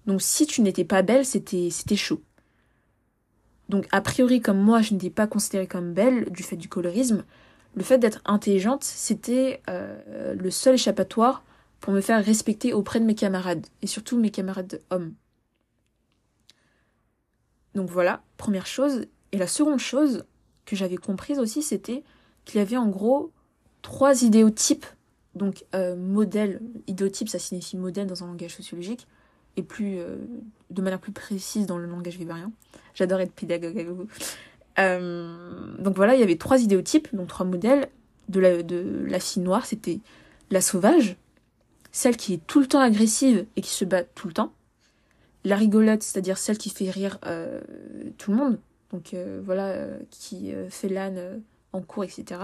[0.07, 2.21] Donc si tu n'étais pas belle, c'était c'était chaud.
[3.69, 7.25] Donc a priori comme moi je n'étais pas considérée comme belle du fait du colorisme,
[7.75, 11.43] le fait d'être intelligente c'était euh, le seul échappatoire
[11.81, 15.15] pour me faire respecter auprès de mes camarades et surtout mes camarades hommes.
[17.75, 19.07] Donc voilà, première chose.
[19.33, 20.25] Et la seconde chose
[20.67, 22.03] que j'avais comprise aussi c'était
[22.45, 23.33] qu'il y avait en gros
[23.85, 24.87] trois idéotypes.
[25.37, 29.07] Donc euh, modèle, idéotype ça signifie modèle dans un langage sociologique
[29.57, 30.17] et plus euh,
[30.71, 32.51] de manière plus précise dans le langage vivarien.
[32.95, 34.09] J'adore être pédagogue avec vous.
[34.79, 37.89] Euh, donc voilà, il y avait trois idéotypes, donc trois modèles
[38.29, 39.67] de la, de la fille noire.
[39.67, 40.01] C'était
[40.51, 41.17] la sauvage,
[41.93, 44.53] celle qui est tout le temps agressive et qui se bat tout le temps.
[45.45, 47.61] La rigolote, c'est-à-dire celle qui fait rire euh,
[48.17, 48.59] tout le monde,
[48.93, 51.43] donc voilà, qui fait l'âne
[51.73, 52.41] en cours, etc.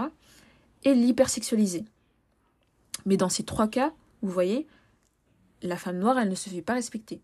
[0.84, 1.84] Et l'hypersexualisée.
[3.06, 4.66] Mais dans ces trois cas, vous voyez,
[5.62, 7.20] la femme noire, elle ne se fait pas respecter.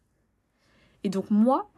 [1.05, 1.71] Et donc moi,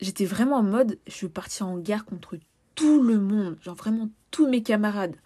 [0.00, 2.36] j'étais vraiment en mode, je veux partir en guerre contre
[2.74, 5.16] tout le monde, genre vraiment tous mes camarades,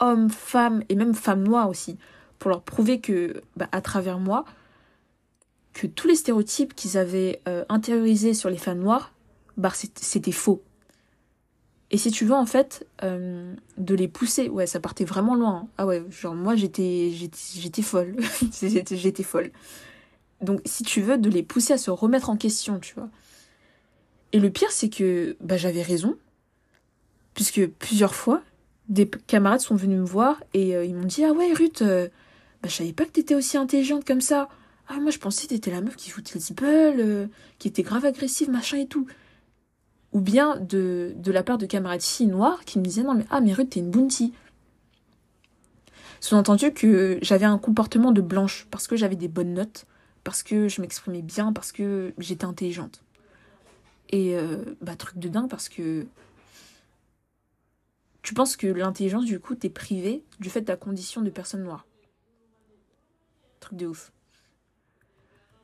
[0.00, 1.96] hommes, femmes et même femmes noires aussi,
[2.38, 4.44] pour leur prouver que, bah, à travers moi,
[5.72, 9.12] que tous les stéréotypes qu'ils avaient euh, intériorisés sur les femmes noires,
[9.56, 10.62] bah, c'était faux.
[11.90, 15.62] Et si tu veux, en fait, euh, de les pousser, ouais, ça partait vraiment loin.
[15.62, 15.68] Hein.
[15.78, 18.16] Ah ouais, genre moi, j'étais, j'étais folle.
[18.90, 19.52] j'étais folle.
[20.40, 23.08] Donc, si tu veux, de les pousser à se remettre en question, tu vois.
[24.32, 26.16] Et le pire, c'est que bah, j'avais raison.
[27.34, 28.42] Puisque plusieurs fois,
[28.88, 32.08] des camarades sont venus me voir et euh, ils m'ont dit Ah ouais, Ruth, euh,
[32.62, 34.48] bah, je savais pas que t'étais aussi intelligente comme ça.
[34.88, 38.04] Ah, moi, je pensais que t'étais la meuf qui foutait le bull, qui était grave
[38.04, 39.06] agressive, machin et tout
[40.16, 43.42] ou bien de, la part de camarades filles noires qui me disaient non mais ah
[43.42, 44.32] mais Ruth t'es une bounty.
[46.20, 49.84] Sous-entendu que j'avais un comportement de blanche parce que j'avais des bonnes notes,
[50.24, 53.02] parce que je m'exprimais bien, parce que j'étais intelligente.
[54.08, 56.06] Et euh, bah truc de dingue parce que
[58.22, 61.62] tu penses que l'intelligence du coup t'es privé du fait de ta condition de personne
[61.62, 61.84] noire.
[63.60, 64.12] Truc de ouf.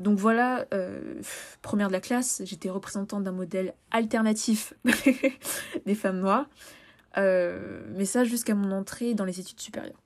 [0.02, 1.20] Donc voilà, euh,
[1.62, 4.74] première de la classe, j'étais représentante d'un modèle alternatif
[5.86, 6.46] des femmes noires.
[7.18, 10.00] Euh, mais ça jusqu'à mon entrée dans les études supérieures.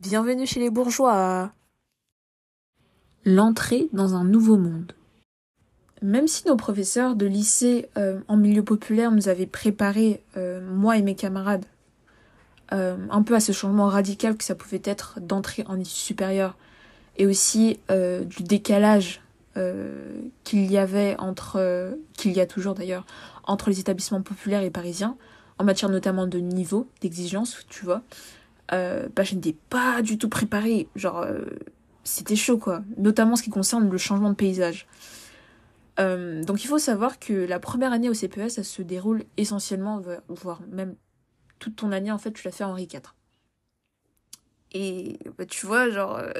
[0.00, 1.52] Bienvenue chez les bourgeois.
[3.26, 4.94] L'entrée dans un nouveau monde.
[6.00, 10.22] Même si nos professeurs de lycée euh, en milieu populaire nous avaient préparé,
[10.62, 11.66] moi et mes camarades,
[12.72, 16.56] euh, un peu à ce changement radical que ça pouvait être d'entrer en études supérieures
[17.16, 19.22] et aussi euh, du décalage
[19.56, 23.06] euh, qu'il y avait entre, qu'il y a toujours d'ailleurs,
[23.44, 25.16] entre les établissements populaires et parisiens,
[25.58, 28.02] en matière notamment de niveau, d'exigence, tu vois,
[28.70, 30.88] bah, je n'étais pas du tout préparée.
[30.94, 31.26] Genre,
[32.04, 32.82] c'était chaud, quoi.
[32.98, 34.86] Notamment ce qui concerne le changement de paysage.
[35.96, 40.60] donc il faut savoir que la première année au CPS, ça se déroule essentiellement, voire
[40.70, 40.94] même
[41.58, 43.00] toute ton année, en fait, tu l'as fait Henri IV.
[44.72, 46.32] Et bah, tu vois, genre, euh,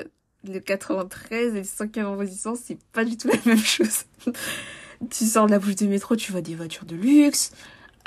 [0.44, 4.04] le 93 et le 115 en résistance, c'est pas du tout la même chose.
[5.10, 7.52] tu sors de la bouche de métro, tu vois des voitures de luxe,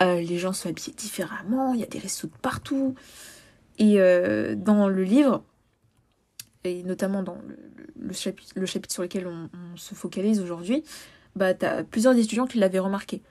[0.02, 2.96] euh, les gens sont habillés différemment, il y a des restos de partout.
[3.78, 5.44] Et euh, dans le livre,
[6.64, 7.38] et notamment dans
[8.00, 10.84] le, chapitre, le chapitre sur lequel on, on se focalise aujourd'hui,
[11.36, 13.22] bah, t'as plusieurs étudiants qui l'avaient remarqué.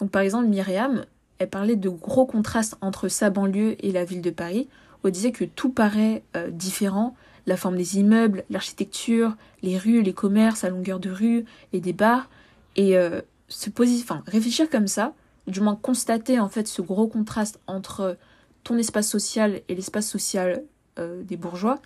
[0.00, 1.04] Donc par exemple, Myriam,
[1.38, 4.68] elle parlait de gros contrastes entre sa banlieue et la ville de Paris,
[5.02, 7.16] où elle disait que tout paraît euh, différent,
[7.46, 11.92] la forme des immeubles, l'architecture, les rues, les commerces à longueur de rue et des
[11.92, 12.28] bars,
[12.76, 15.12] et euh, se poser, enfin, réfléchir comme ça,
[15.46, 18.16] du moins constater en fait ce gros contraste entre
[18.62, 20.62] ton espace social et l'espace social
[20.98, 21.80] euh, des bourgeois,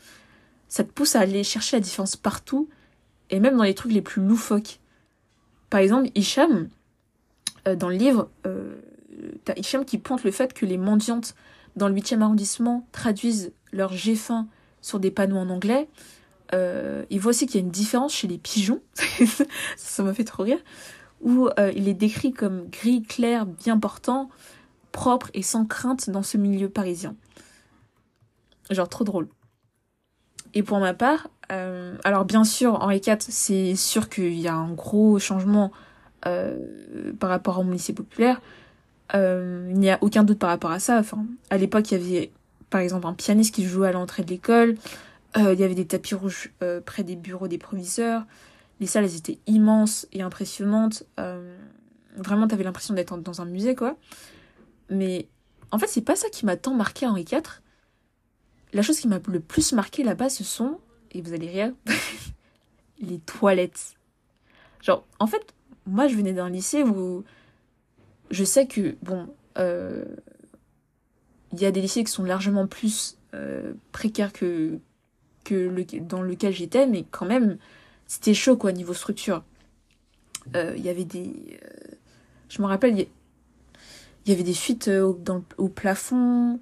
[0.68, 2.68] ça te pousse à aller chercher la différence partout,
[3.30, 4.78] et même dans les trucs les plus loufoques.
[5.70, 6.68] Par exemple, Hicham,
[7.76, 8.30] dans le livre,
[9.44, 11.34] t'as Hicham qui pointe le fait que les mendiantes
[11.76, 14.48] dans le 8e arrondissement traduisent leur G fin
[14.80, 15.88] sur des panneaux en anglais.
[16.54, 18.80] Euh, il voit aussi qu'il y a une différence chez les pigeons,
[19.76, 20.58] ça m'a fait trop rire,
[21.20, 24.30] où euh, il est décrit comme gris clair, bien portant,
[24.92, 27.14] propre et sans crainte dans ce milieu parisien.
[28.70, 29.28] Genre trop drôle.
[30.54, 34.54] Et pour ma part, euh, alors bien sûr, Henri IV, c'est sûr qu'il y a
[34.54, 35.70] un gros changement
[36.22, 38.42] par rapport au lycée populaire.
[39.14, 40.98] Euh, il n'y a aucun doute par rapport à ça.
[40.98, 42.32] Enfin, à l'époque, il y avait
[42.70, 44.76] par exemple un pianiste qui jouait à l'entrée de l'école.
[45.36, 48.24] Euh, il y avait des tapis rouges euh, près des bureaux des proviseurs.
[48.80, 51.04] Les salles, elles étaient immenses et impressionnantes.
[52.16, 53.96] vraiment, t'avais l'impression d'être dans un musée, quoi.
[54.90, 55.28] Mais
[55.70, 57.42] en fait, c'est pas ça qui m'a tant marqué à Henri IV.
[58.72, 60.78] La chose qui m'a le plus marqué là-bas, ce sont,
[61.12, 61.72] et vous allez rire,
[63.00, 63.96] les toilettes.
[64.80, 65.54] Genre, en fait,
[65.86, 67.24] moi, je venais d'un lycée où
[68.30, 70.04] je sais que, bon, euh,
[71.52, 74.78] il y a des lycées qui sont largement plus euh, précaires que,
[75.44, 77.58] que le, dans lequel j'étais, mais quand même,
[78.06, 79.44] c'était chaud, quoi, niveau structure.
[80.54, 81.58] Euh, il y avait des...
[82.48, 83.06] je me rappelle, il
[84.26, 85.18] y, avait des fuites au,
[85.56, 86.60] au plafond.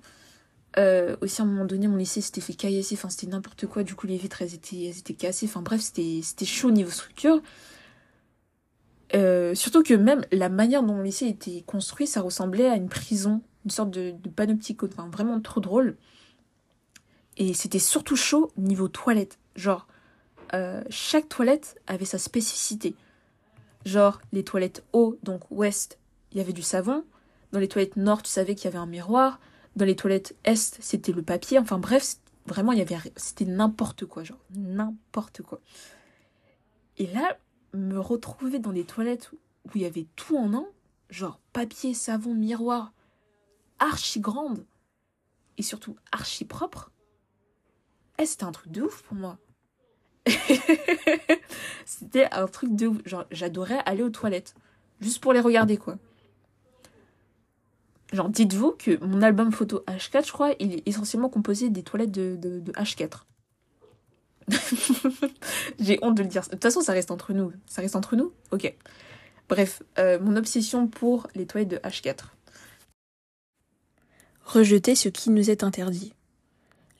[1.21, 3.83] aussi, à un moment donné, mon lycée s'était fait caillasser, enfin, c'était n'importe quoi.
[3.83, 5.47] Du coup, les vitres, elles étaient, elles étaient cassées.
[5.47, 7.41] Enfin, bref, c'était chaud niveau structure.
[9.15, 12.89] Euh, surtout que même la manière dont le lycée était construit, ça ressemblait à une
[12.89, 15.97] prison, une sorte de, de panopticon, enfin vraiment trop drôle.
[17.37, 19.39] Et c'était surtout chaud niveau toilette.
[19.55, 19.87] Genre,
[20.55, 22.95] euh, chaque toilette avait sa spécificité.
[23.85, 25.99] Genre, les toilettes haut, donc ouest,
[26.33, 27.05] il y avait du savon.
[27.53, 29.39] Dans les toilettes nord, tu savais qu'il y avait un miroir.
[29.77, 31.59] Dans les toilettes est, c'était le papier.
[31.59, 32.17] Enfin bref,
[32.47, 35.61] vraiment, il y avait, c'était n'importe quoi, genre n'importe quoi.
[36.99, 37.39] Et là,
[37.73, 40.67] me retrouver dans des toilettes où il y avait tout en un,
[41.11, 42.93] genre papier, savon, miroir,
[43.79, 44.65] archi grande
[45.59, 46.91] et surtout archi propre,
[48.19, 49.39] eh, c'était un truc de ouf pour moi.
[51.85, 52.99] c'était un truc de ouf.
[53.05, 54.55] Genre, j'adorais aller aux toilettes.
[55.01, 55.99] Juste pour les regarder, quoi.
[58.13, 62.13] Genre, dites-vous que mon album photo H4, je crois, il est essentiellement composé des toilettes
[62.13, 63.23] de, de, de H4.
[65.81, 66.43] J'ai honte de le dire.
[66.43, 67.53] De toute façon, ça reste entre nous.
[67.67, 68.33] Ça reste entre nous?
[68.51, 68.73] Ok.
[69.49, 72.17] Bref, euh, mon obsession pour les toilettes de H4.
[74.45, 76.13] Rejeter ce qui nous est interdit.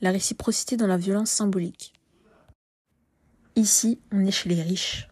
[0.01, 1.93] La réciprocité dans la violence symbolique.
[3.57, 5.09] Ici, on est chez les riches.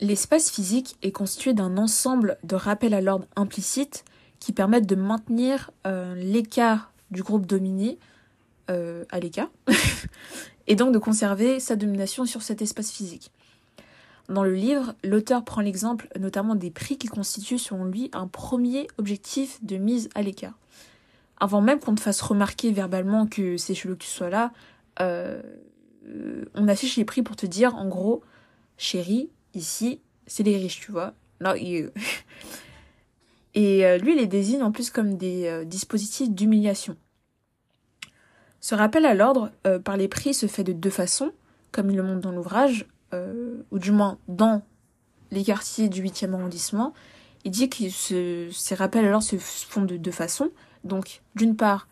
[0.00, 4.04] L'espace physique est constitué d'un ensemble de rappels à l'ordre implicites
[4.38, 7.98] qui permettent de maintenir euh, l'écart du groupe dominé
[8.70, 9.50] euh, à l'écart
[10.70, 13.32] et donc de conserver sa domination sur cet espace physique.
[14.28, 18.86] Dans le livre, l'auteur prend l'exemple notamment des prix qui constituent selon lui un premier
[18.96, 20.56] objectif de mise à l'écart.
[21.38, 24.52] Avant même qu'on te fasse remarquer verbalement que c'est chelou que tu sois là,
[25.00, 25.42] euh,
[26.54, 28.22] on affiche les prix pour te dire en gros,
[28.76, 31.14] chérie, ici, c'est les riches, tu vois.
[31.40, 31.90] Not you.
[33.54, 36.96] Et euh, lui, il les désigne en plus comme des euh, dispositifs d'humiliation.
[38.60, 41.32] Ce rappel à l'ordre euh, par les prix se fait de deux façons,
[41.72, 44.62] comme il le montre dans l'ouvrage, euh, ou du moins dans
[45.30, 46.92] les quartiers du 8e arrondissement.
[47.44, 50.50] Il dit que ces rappels à l'ordre se font de deux façons.
[50.84, 51.88] Donc, d'une part,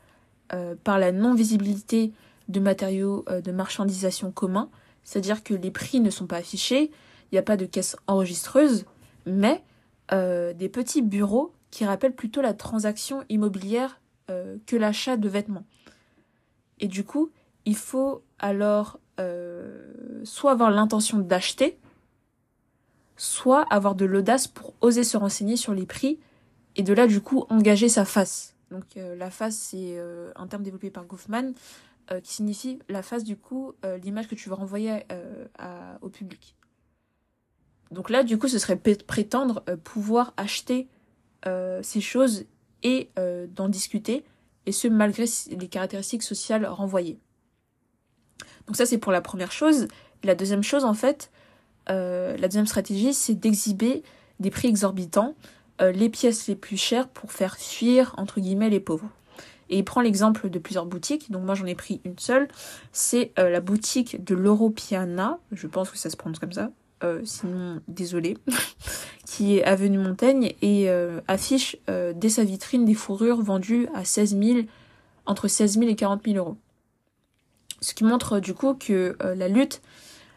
[0.53, 2.13] euh, par la non-visibilité
[2.49, 4.71] de matériaux de marchandisation communs,
[5.05, 6.91] c'est-à-dire que les prix ne sont pas affichés,
[7.31, 8.87] il n'y a pas de caisse enregistreuse,
[9.27, 9.63] mais
[10.11, 15.65] des petits bureaux qui rappellent plutôt la transaction immobilière que l'achat de vêtements.
[16.81, 17.31] Et du coup,
[17.65, 19.93] il faut alors euh,
[20.25, 21.79] soit avoir l'intention d'acheter,
[23.17, 26.19] soit avoir de l'audace pour oser se renseigner sur les prix
[26.77, 28.55] et de là du coup engager sa face.
[28.71, 31.53] Donc euh, la face c'est euh, un terme développé par Goffman
[32.23, 35.03] qui signifie la face du coup l'image que tu veux renvoyer
[36.01, 36.57] au public.
[37.91, 40.89] Donc là du coup ce serait prétendre pouvoir acheter
[41.45, 42.47] ces choses
[42.83, 43.11] et
[43.51, 44.25] d'en discuter
[44.69, 47.19] et ce malgré les caractéristiques sociales renvoyées.
[48.67, 49.89] Donc ça c'est pour la première chose.
[50.23, 51.31] la deuxième chose en fait,
[51.89, 54.03] euh, la deuxième stratégie c'est d'exhiber
[54.41, 55.35] des prix exorbitants,
[55.81, 59.09] euh, les pièces les plus chères pour faire fuir entre guillemets les pauvres.
[59.71, 62.49] Et il prend l'exemple de plusieurs boutiques, donc moi j'en ai pris une seule,
[62.93, 66.71] c'est euh, la boutique de l'Europiana, je pense que ça se prononce comme ça,
[67.25, 68.37] sinon désolé,
[69.29, 74.05] qui est avenue Montaigne et euh, affiche euh, dès sa vitrine des fourrures vendues à
[74.05, 74.61] 16 000,
[75.27, 76.57] entre 16 000 et 40 000 euros.
[77.81, 79.83] Ce qui montre du coup que euh, la lutte,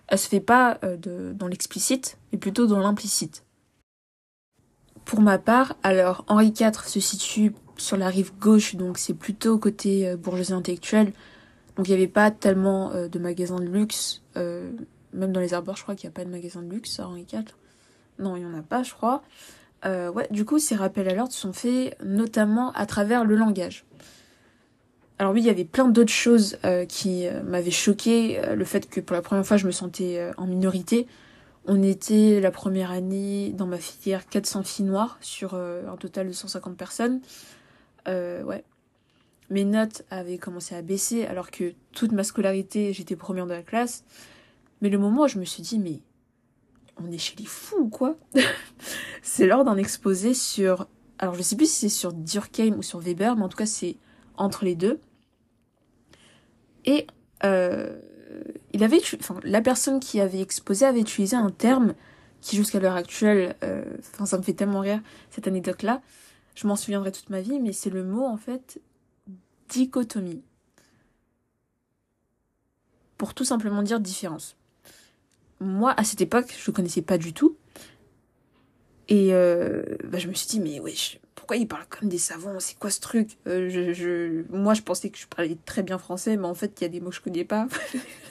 [0.08, 3.46] elle se fait pas de, dans l'explicite, mais plutôt dans l'implicite.
[5.06, 9.58] Pour ma part, alors Henri IV se situe sur la rive gauche, donc c'est plutôt
[9.58, 11.14] côté bourgeoisie intellectuelle.
[11.78, 14.22] Donc il n'y avait pas tellement de magasins de luxe,
[15.14, 17.08] même dans les arbres, je crois qu'il n'y a pas de magasins de luxe à
[17.08, 17.44] Henri IV.
[18.20, 19.24] Non, il n'y en a pas, je crois.
[19.86, 23.86] Euh, du coup, ces rappels à l'ordre sont faits notamment à travers le langage.
[25.18, 28.42] Alors oui, il y avait plein d'autres choses euh, qui euh, m'avaient choqué.
[28.56, 31.08] le fait que pour la première fois, je me sentais en minorité.
[31.68, 36.34] On était la première année dans ma filière 400 filles noires sur un total de
[36.34, 37.22] 150 personnes.
[38.08, 38.64] ouais.
[39.52, 43.62] Mes notes avaient commencé à baisser alors que toute ma scolarité, j'étais première de la
[43.62, 44.06] classe.
[44.82, 46.02] Mais le moment où je me suis dit, mais
[46.98, 48.18] on est chez les fous ou quoi
[49.22, 50.88] C'est lors d'un exposé sur...
[51.20, 53.68] Alors je sais plus si c'est sur Durkheim ou sur Weber, mais en tout cas
[53.68, 53.96] c'est
[54.38, 55.00] entre les deux.
[56.86, 57.06] Et
[57.44, 57.96] euh,
[58.74, 61.94] il avait, enfin, la personne qui avait exposé avait utilisé un terme
[62.42, 63.84] qui jusqu'à l'heure actuelle, euh,
[64.26, 66.02] ça me fait tellement rire cette anecdote-là.
[66.56, 68.82] Je m'en souviendrai toute ma vie, mais c'est le mot en fait
[69.70, 70.42] dichotomie.
[73.18, 74.58] Pour tout simplement dire différence.
[75.62, 77.56] Moi, à cette époque, je ne connaissais pas du tout.
[79.08, 82.60] Et euh, bah, je me suis dit, mais wesh, pourquoi ils parlent comme des savants?
[82.60, 83.38] C'est quoi ce truc?
[83.48, 86.80] Euh, je, je, Moi, je pensais que je parlais très bien français, mais en fait,
[86.80, 87.68] il y a des mots que je connais pas.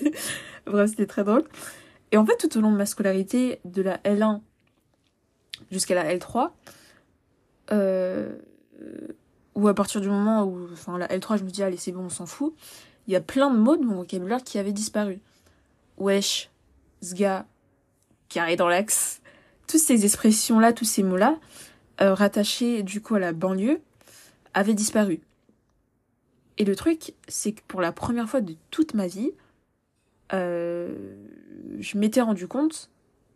[0.66, 1.45] Bref, c'était très drôle.
[2.11, 4.41] Et en fait, tout au long de ma scolarité, de la L1
[5.70, 6.51] jusqu'à la L3,
[7.70, 8.35] euh,
[9.55, 12.05] ou à partir du moment où, enfin, la L3, je me dis, allez, c'est bon,
[12.05, 12.55] on s'en fout,
[13.07, 15.20] il y a plein de mots de mon vocabulaire qui avaient disparu.
[15.99, 16.49] Wesh,
[17.03, 17.46] zga,
[18.28, 19.20] carré dans l'axe,
[19.66, 21.38] toutes ces expressions-là, tous ces mots-là,
[22.01, 23.80] euh, rattachés du coup à la banlieue,
[24.55, 25.20] avaient disparu.
[26.59, 29.32] Et le truc, c'est que pour la première fois de toute ma vie,
[30.32, 31.16] euh,
[31.78, 32.90] je m'étais rendu compte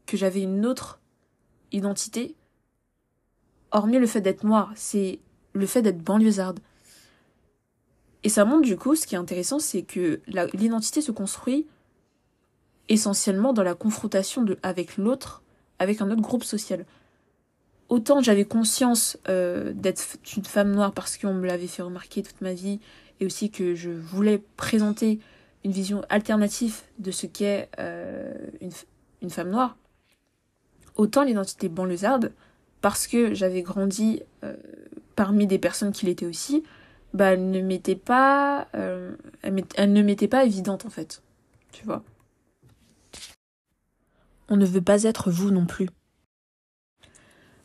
[0.07, 1.01] que j'avais une autre
[1.73, 2.35] identité,
[3.71, 5.21] hormis le fait d'être noire, c'est
[5.53, 6.61] le fait d'être banlieusarde.
[8.23, 10.21] Et ça montre du coup, ce qui est intéressant, c'est que
[10.55, 11.67] l'identité se construit
[12.89, 15.43] essentiellement dans la confrontation de, avec l'autre,
[15.79, 16.85] avec un autre groupe social.
[17.89, 22.41] Autant j'avais conscience euh, d'être une femme noire parce qu'on me l'avait fait remarquer toute
[22.41, 22.81] ma vie,
[23.21, 25.21] et aussi que je voulais présenter
[25.65, 28.73] une vision alternative de ce qu'est euh, une,
[29.23, 29.77] une, femme noire,
[30.97, 32.33] autant l'identité banlieusarde,
[32.81, 34.57] parce que j'avais grandi euh,
[35.17, 36.65] parmi des personnes qui l'étaient aussi,
[37.15, 41.23] bah, elle ne m'était pas, euh, elle, elle ne m'était pas évidente en fait,
[41.73, 42.03] tu vois?
[44.49, 45.89] On ne veut pas être vous non plus.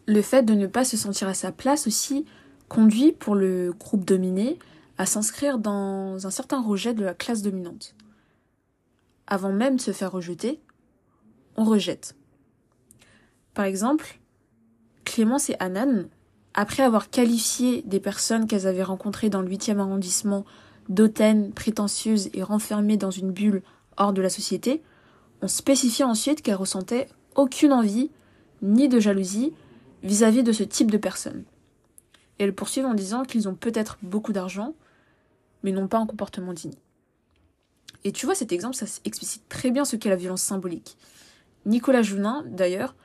[0.07, 2.25] Le fait de ne pas se sentir à sa place aussi
[2.67, 4.57] conduit pour le groupe dominé
[4.97, 7.95] à s'inscrire dans un certain rejet de la classe dominante.
[9.27, 10.59] Avant même de se faire rejeter,
[11.55, 12.15] on rejette.
[13.53, 14.19] Par exemple,
[15.05, 16.07] Clémence et Anan,
[16.53, 20.45] après avoir qualifié des personnes qu'elles avaient rencontrées dans le 8e arrondissement
[20.89, 23.61] d'hautaines, prétentieuses et renfermées dans une bulle
[23.97, 24.81] hors de la société,
[25.41, 28.11] ont spécifié ensuite qu'elles ressentaient aucune envie
[28.61, 29.53] ni de jalousie
[30.03, 31.43] vis-à-vis -vis de ce type de personnes.
[32.37, 34.73] Et elles poursuivent en disant qu'ils ont peut-être beaucoup d'argent,
[35.63, 36.75] mais n'ont pas un comportement digne.
[38.03, 40.97] Et tu vois, cet exemple, ça explicite très bien ce qu'est la violence symbolique.
[41.65, 42.95] Nicolas Jounin, d'ailleurs,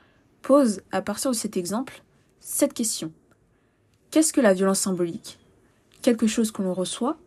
[0.41, 2.01] pose, à partir de cet exemple,
[2.39, 3.11] cette question.
[4.11, 5.39] Qu'est-ce que la violence symbolique?
[6.01, 7.17] Quelque chose que l'on reçoit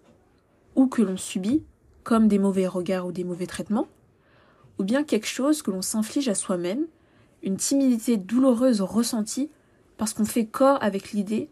[0.77, 1.63] ou que l'on subit,
[2.05, 3.89] comme des mauvais regards ou des mauvais traitements,
[4.79, 6.87] ou bien quelque chose que l'on s'inflige à soi-même,
[7.43, 9.51] une timidité douloureuse ressentie
[9.97, 11.49] parce qu'on fait corps avec l'idée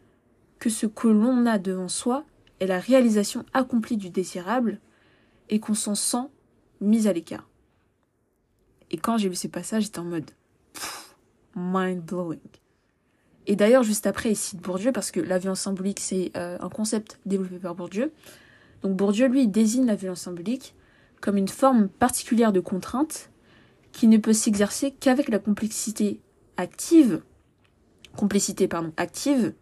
[0.59, 2.25] que ce que l'on a devant soi
[2.61, 4.81] est la réalisation accomplie du désirable
[5.51, 6.29] et qu'on s'en sent
[6.81, 7.49] mis à l'écart.
[8.91, 10.31] Et quand j'ai vu ces passages, j'étais en mode
[11.55, 12.39] mind blowing.
[13.47, 16.69] Et d'ailleurs, juste après, il cite Bourdieu parce que la violence symbolique, c'est euh, un
[16.69, 18.13] concept développé par Bourdieu.
[18.83, 20.75] Donc Bourdieu, lui, désigne la violence symbolique
[21.21, 23.31] comme une forme particulière de contrainte
[23.93, 26.21] qui ne peut s'exercer qu'avec la complexité
[26.57, 27.23] active,
[28.17, 29.55] complicité pardon, active,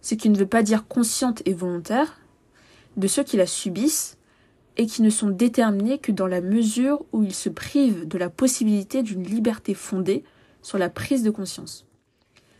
[0.00, 2.20] ce qui ne veut pas dire consciente et volontaire,
[2.96, 4.16] de ceux qui la subissent
[4.76, 8.30] et qui ne sont déterminés que dans la mesure où ils se privent de la
[8.30, 10.24] possibilité d'une liberté fondée
[10.62, 11.86] sur la prise de conscience.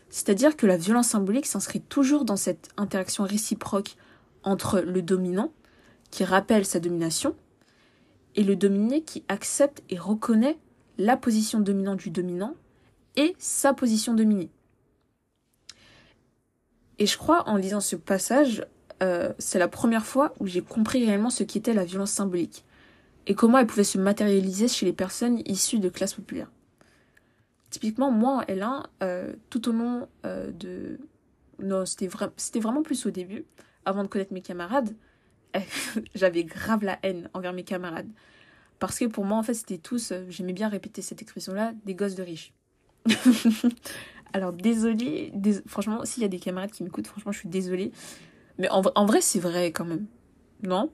[0.09, 3.95] C'est-à-dire que la violence symbolique s'inscrit toujours dans cette interaction réciproque
[4.43, 5.51] entre le dominant,
[6.09, 7.35] qui rappelle sa domination,
[8.37, 10.57] et le dominé qui accepte et reconnaît
[10.97, 12.55] la position dominante du dominant
[13.17, 14.49] et sa position dominée.
[16.99, 18.65] Et je crois, en lisant ce passage,
[19.03, 22.63] euh, c'est la première fois où j'ai compris réellement ce qu'était la violence symbolique
[23.25, 26.51] et comment elle pouvait se matérialiser chez les personnes issues de classes populaires.
[27.69, 30.99] Typiquement, moi en L1, euh, tout au long euh, de...
[31.59, 33.45] Non, c'était, c'était vraiment plus au début,
[33.83, 34.95] avant de connaître mes camarades,
[36.15, 38.09] j'avais grave la haine envers mes camarades.
[38.79, 42.15] Parce que pour moi, en fait, c'était tous, j'aimais bien répéter cette expression-là, des gosses
[42.15, 42.53] de riches.
[44.33, 45.31] Alors, désolé,
[45.65, 47.91] franchement, s'il y a des camarades qui m'écoutent, franchement, je suis désolée.
[48.59, 50.05] Mais en, vrai, c'est vrai quand même.
[50.63, 50.91] Non?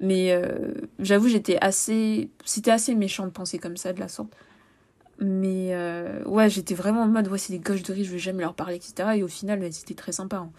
[0.00, 2.30] Mais euh, j'avoue, j'étais assez.
[2.44, 4.32] C'était assez méchant de penser comme ça, de la sorte.
[5.20, 8.18] Mais euh, ouais, j'étais vraiment en mode, ouais, c'est des gauches de riz, je vais
[8.18, 9.10] jamais leur parler, etc.
[9.16, 10.36] Et au final, c'était très sympa.
[10.36, 10.52] Hein.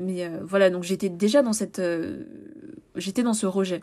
[0.00, 1.80] Mais euh, voilà, donc j'étais déjà dans cette.
[2.96, 3.82] j'étais dans ce rejet.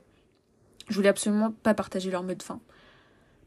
[0.89, 2.59] Je voulais absolument pas partager leur mode de fin.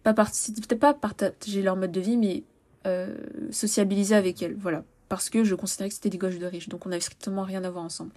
[0.03, 2.45] Pas partager leur mode de vie, mais
[3.51, 4.85] sociabiliser avec elles, voilà.
[5.09, 7.65] Parce que je considérais que c'était des gauches de riches, donc on avait strictement rien
[7.65, 8.13] à voir ensemble.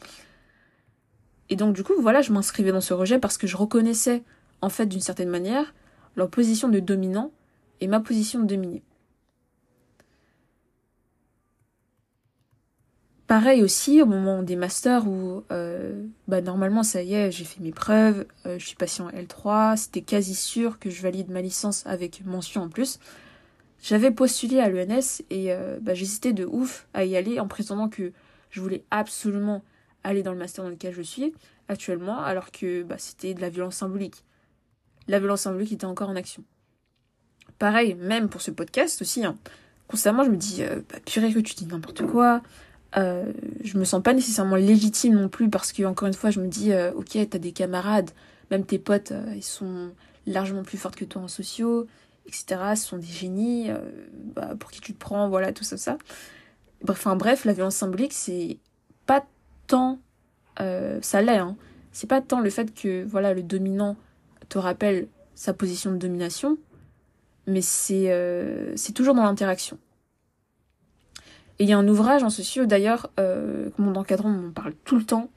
[1.49, 4.23] Et donc, du coup, voilà, je m'inscrivais dans ce rejet parce que je reconnaissais,
[4.61, 5.73] en fait, d'une certaine manière,
[6.15, 7.31] leur position de dominant
[7.81, 8.83] et ma position de dominé.
[13.33, 17.61] Pareil aussi au moment des masters où euh, bah normalement ça y est, j'ai fait
[17.61, 21.83] mes preuves, euh, je suis en L3, c'était quasi sûr que je valide ma licence
[21.87, 22.99] avec mention en plus.
[23.81, 27.89] J'avais postulé à l'ENS et euh, bah, j'hésitais de ouf à y aller en prétendant
[27.89, 28.11] que
[28.51, 29.63] je voulais absolument
[30.03, 31.33] aller dans le master dans lequel je suis
[31.69, 34.23] actuellement, alors que bah, c'était de la violence symbolique.
[35.07, 36.43] La violence symbolique était encore en action.
[37.57, 39.39] Pareil, même pour ce podcast aussi, hein.
[39.87, 42.43] constamment je me dis, bah, purée que tu dis n'importe quoi,
[42.97, 43.31] euh,
[43.63, 46.47] je me sens pas nécessairement légitime non plus parce que encore une fois je me
[46.47, 48.11] dis euh, ok t'as des camarades
[48.51, 49.91] même tes potes euh, ils sont
[50.27, 51.87] largement plus forts que toi en sociaux
[52.27, 53.79] etc ce sont des génies euh,
[54.35, 55.97] bah, pour qui tu te prends voilà tout ça ça.
[56.87, 58.57] Enfin bref la violence symbolique c'est
[59.05, 59.25] pas
[59.67, 59.99] tant
[60.57, 61.57] ça l'est hein.
[61.91, 63.95] C'est pas tant le fait que voilà le dominant
[64.49, 66.57] te rappelle sa position de domination
[67.47, 69.79] mais c'est c'est toujours dans l'interaction
[71.59, 74.97] et il y a un ouvrage en sociaux d'ailleurs euh, mon encadrant m'en parle tout
[74.97, 75.29] le temps.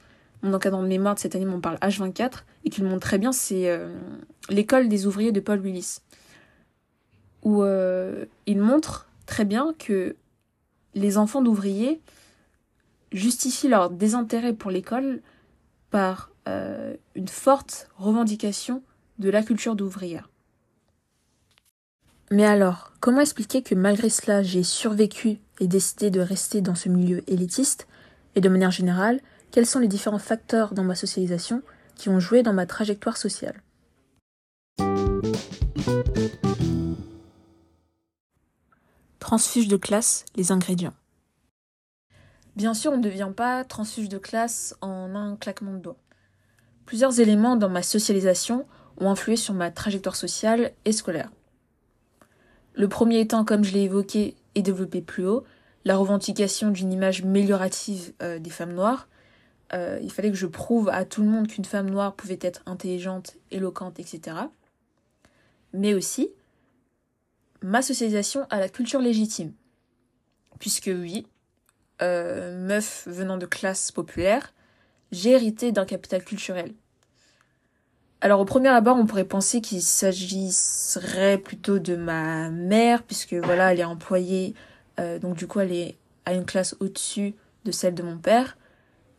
[0.43, 3.17] Mon encadrant de mémoire de cette année m'en parle H24 et qui le montre très
[3.17, 3.95] bien, c'est euh,
[4.49, 5.99] L'école des ouvriers de Paul Willis.
[7.43, 10.15] Où euh, il montre très bien que
[10.95, 12.01] les enfants d'ouvriers
[13.11, 15.21] justifient leur désintérêt pour l'école
[15.91, 16.31] par
[17.15, 18.81] une forte revendication
[19.19, 20.29] de la culture d'ouvrière.
[22.31, 26.89] Mais alors, comment expliquer que malgré cela j'ai survécu et décidé de rester dans ce
[26.89, 27.87] milieu élitiste
[28.35, 29.19] Et de manière générale,
[29.51, 31.61] quels sont les différents facteurs dans ma socialisation
[31.95, 33.61] qui ont joué dans ma trajectoire sociale
[39.19, 40.93] Transfuge de classe, les ingrédients.
[42.55, 45.97] Bien sûr, on ne devient pas transfuge de classe en un claquement de doigts.
[46.85, 48.65] Plusieurs éléments dans ma socialisation
[48.99, 51.29] ont influé sur ma trajectoire sociale et scolaire.
[52.73, 55.43] Le premier étant, comme je l'ai évoqué et développé plus haut,
[55.85, 59.07] la revendication d'une image améliorative euh, des femmes noires.
[59.73, 62.63] Euh, il fallait que je prouve à tout le monde qu'une femme noire pouvait être
[62.65, 64.35] intelligente, éloquente, etc.
[65.73, 66.31] Mais aussi
[67.61, 69.53] ma socialisation à la culture légitime.
[70.59, 71.27] Puisque oui,
[72.01, 74.53] euh, meuf venant de classe populaire,
[75.11, 76.73] j'ai hérité d'un capital culturel.
[78.19, 83.73] Alors au premier abord, on pourrait penser qu'il s'agirait plutôt de ma mère, puisque voilà,
[83.73, 84.55] elle est employée,
[84.99, 85.95] euh, donc du coup elle est
[86.25, 88.57] à une classe au-dessus de celle de mon père.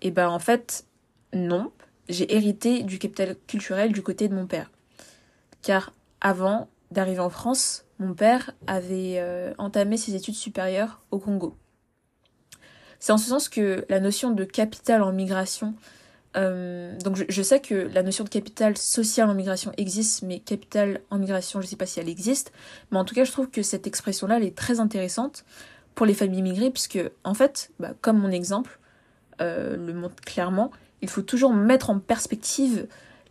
[0.02, 0.84] Et ben en fait,
[1.32, 1.70] non,
[2.08, 4.70] j'ai hérité du capital culturel du côté de mon père.
[5.62, 11.56] Car avant d'arriver en France, mon père avait euh, entamé ses études supérieures au Congo.
[12.98, 15.74] C'est en ce sens que la notion de capital en migration
[16.36, 21.00] euh, donc je, sais que la notion de capital social en migration existe, mais capital
[21.10, 22.52] en migration, je ne sais pas si elle existe.
[22.90, 25.44] Mais en tout cas, je trouve que cette expression-là, elle est très intéressante
[25.94, 28.78] pour les familles immigrées, puisque en fait, bah, comme mon exemple
[29.40, 30.70] euh, le montre clairement,
[31.00, 32.86] il faut toujours mettre en perspective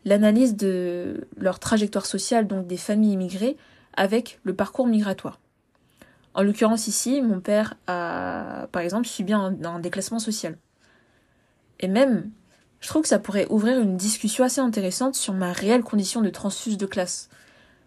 [0.06, 3.58] l'analyse de leur trajectoire sociale, donc des familles immigrées,
[3.94, 5.40] avec le parcours migratoire.
[6.34, 10.58] En l'occurrence ici, mon père a, par exemple, subi un déclassement social.
[11.80, 12.32] Et même
[12.80, 16.30] je trouve que ça pourrait ouvrir une discussion assez intéressante sur ma réelle condition de
[16.30, 17.30] transfuse de classe.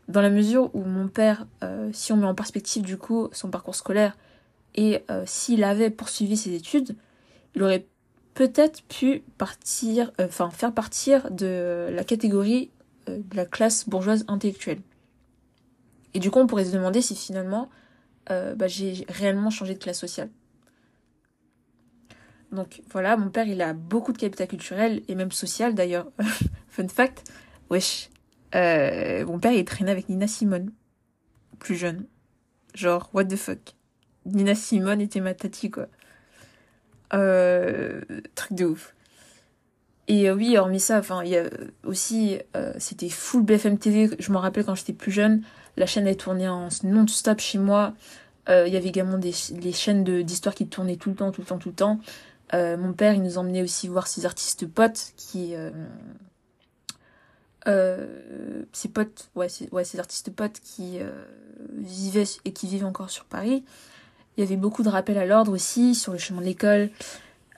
[0.08, 3.50] Dans la mesure où mon père, euh, si on met en perspective du coup son
[3.50, 4.16] parcours scolaire,
[4.74, 6.96] et euh, s'il avait poursuivi ses études,
[7.54, 7.86] il aurait
[8.34, 12.70] peut-être pu partir, euh, enfin faire partir de la catégorie
[13.06, 14.80] de la classe bourgeoise intellectuelle.
[16.14, 17.68] Et du coup, on pourrait se demander si finalement
[18.28, 20.28] bah, j'ai réellement changé de classe sociale.
[22.52, 26.06] Donc voilà, mon père, il a beaucoup de capital culturel et même social d'ailleurs.
[26.68, 27.24] Fun fact,
[27.70, 28.10] wesh.
[28.54, 30.72] Euh, mon père, il traînait avec Nina Simone,
[31.58, 32.06] plus jeune.
[32.74, 33.74] Genre, what the fuck.
[34.26, 35.86] Nina Simone était ma tati, quoi.
[37.14, 38.00] Euh,
[38.34, 38.94] truc de ouf.
[40.08, 41.44] Et euh, oui, hormis ça, enfin, il y a
[41.84, 44.10] aussi, euh, c'était full BFM TV.
[44.18, 45.42] Je me rappelle quand j'étais plus jeune,
[45.76, 47.94] la chaîne est tournée en non-stop chez moi.
[48.48, 49.32] Il y avait également des
[49.62, 52.00] les chaînes d'histoire qui tournaient tout le temps, tout le temps, tout le temps.
[52.54, 55.54] Euh, mon père, il nous emmenait aussi voir ses artistes potes qui.
[55.54, 55.70] Euh,
[57.68, 60.98] euh, ses potes, ouais, ses artistes potes qui
[61.72, 63.64] vivaient et qui vivent encore sur Paris.
[64.36, 66.90] Il y avait beaucoup de rappels à l'ordre aussi sur le chemin de l'école,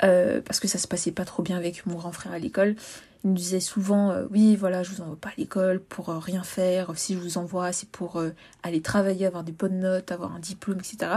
[0.01, 2.75] parce que ça se passait pas trop bien avec mon grand frère à l'école.
[3.23, 6.91] Il nous disait souvent oui voilà je vous envoie pas à l'école pour rien faire
[6.97, 8.21] si je vous envoie c'est pour
[8.65, 11.13] aller travailler avoir des bonnes notes avoir un diplôme etc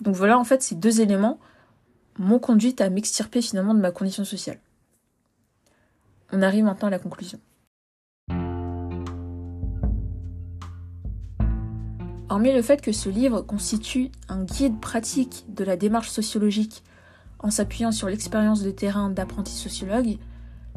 [0.00, 1.38] donc voilà en fait ces deux éléments
[2.18, 4.58] m'ont conduite à m'extirper finalement de ma condition sociale.
[6.32, 7.38] On arrive maintenant à la conclusion.
[12.28, 16.82] Hormis le fait que ce livre constitue un guide pratique de la démarche sociologique
[17.38, 20.18] en s'appuyant sur l'expérience de terrain d'apprentis sociologues,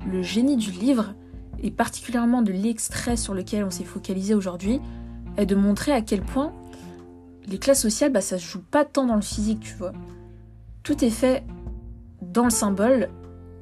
[0.05, 1.15] le génie du livre,
[1.63, 4.79] et particulièrement de l'extrait sur lequel on s'est focalisé aujourd'hui,
[5.37, 6.53] est de montrer à quel point
[7.47, 9.93] les classes sociales, bah, ça se joue pas tant dans le physique, tu vois.
[10.87, 11.43] Tout est fait
[12.21, 13.09] dans le symbole,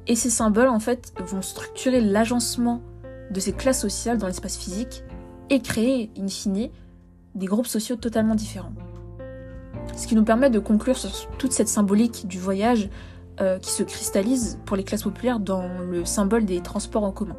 [0.06, 2.82] et ces symboles, en fait, vont structurer l'agencement
[3.32, 5.02] de ces classes sociales dans l'espace physique
[5.50, 6.68] et créer, in fine,
[7.34, 8.70] des groupes sociaux totalement différents.
[9.96, 12.88] Ce qui nous permet de conclure sur toute cette symbolique du voyage
[13.40, 17.36] euh, qui se cristallise pour les classes populaires dans le symbole des transports en commun.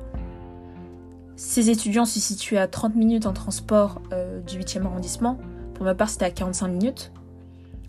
[1.38, 5.38] Ces étudiants se situaient à 30 minutes en transport euh, du 8e arrondissement.
[5.76, 7.14] Pour ma part, c'était à 45 minutes.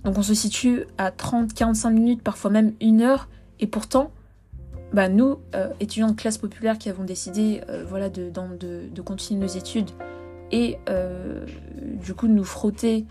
[0.05, 3.29] Donc on se situe à 30-45 minutes, parfois même une heure.
[3.61, 4.11] Et pourtant,
[4.93, 9.49] bah, nous, euh, étudiants de classe populaire qui avons décidé voilà, de, de, continuer nos
[9.49, 9.91] études
[10.51, 10.79] et
[12.03, 13.07] du coup de nous frotter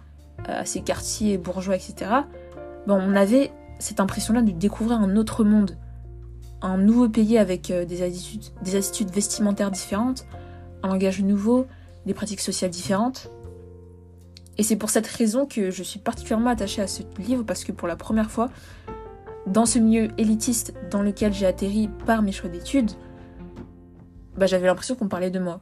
[0.46, 2.12] à ces quartiers bourgeois, etc.,
[2.88, 5.78] bon, on avait cette impression-là de découvrir un autre monde,
[6.62, 8.04] un nouveau pays avec euh, des
[8.76, 10.26] attitudes vestimentaires différentes,
[10.84, 11.68] un langage nouveau,
[12.06, 13.30] des pratiques sociales différentes.
[14.58, 17.72] Et c'est pour cette raison que je suis particulièrement attachée à ce livre parce que
[17.72, 18.49] pour la première fois,
[19.45, 22.91] dans ce milieu élitiste dans lequel j'ai atterri par mes choix d'études,
[24.36, 25.62] bah, j'avais l'impression qu'on parlait de moi,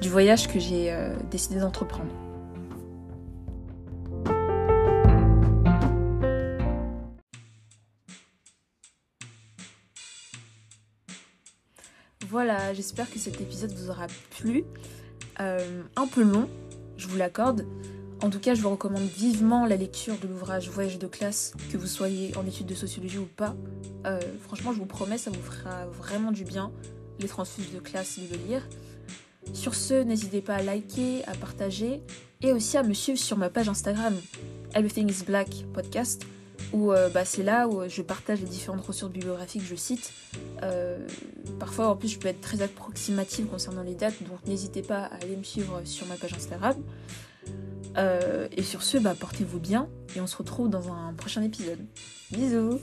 [0.00, 2.10] du voyage que j'ai euh, décidé d'entreprendre.
[12.28, 14.06] Voilà, j'espère que cet épisode vous aura
[14.38, 14.64] plu.
[15.40, 16.48] Euh, un peu long,
[16.98, 17.66] je vous l'accorde.
[18.20, 21.78] En tout cas, je vous recommande vivement la lecture de l'ouvrage Voyage de classe, que
[21.78, 23.54] vous soyez en études de sociologie ou pas.
[24.06, 26.72] Euh, franchement, je vous promets, ça vous fera vraiment du bien,
[27.20, 28.68] les transfuges de classe, de le lire.
[29.54, 32.02] Sur ce, n'hésitez pas à liker, à partager
[32.42, 34.14] et aussi à me suivre sur ma page Instagram,
[34.74, 36.26] Everything is Black Podcast
[36.72, 40.12] où euh, bah, c'est là où je partage les différentes ressources bibliographiques que je cite.
[40.62, 41.06] Euh,
[41.58, 45.14] parfois, en plus, je peux être très approximative concernant les dates, donc n'hésitez pas à
[45.16, 46.76] aller me suivre sur ma page Instagram.
[47.96, 51.80] Euh, et sur ce, bah, portez-vous bien et on se retrouve dans un prochain épisode.
[52.30, 52.80] Bisous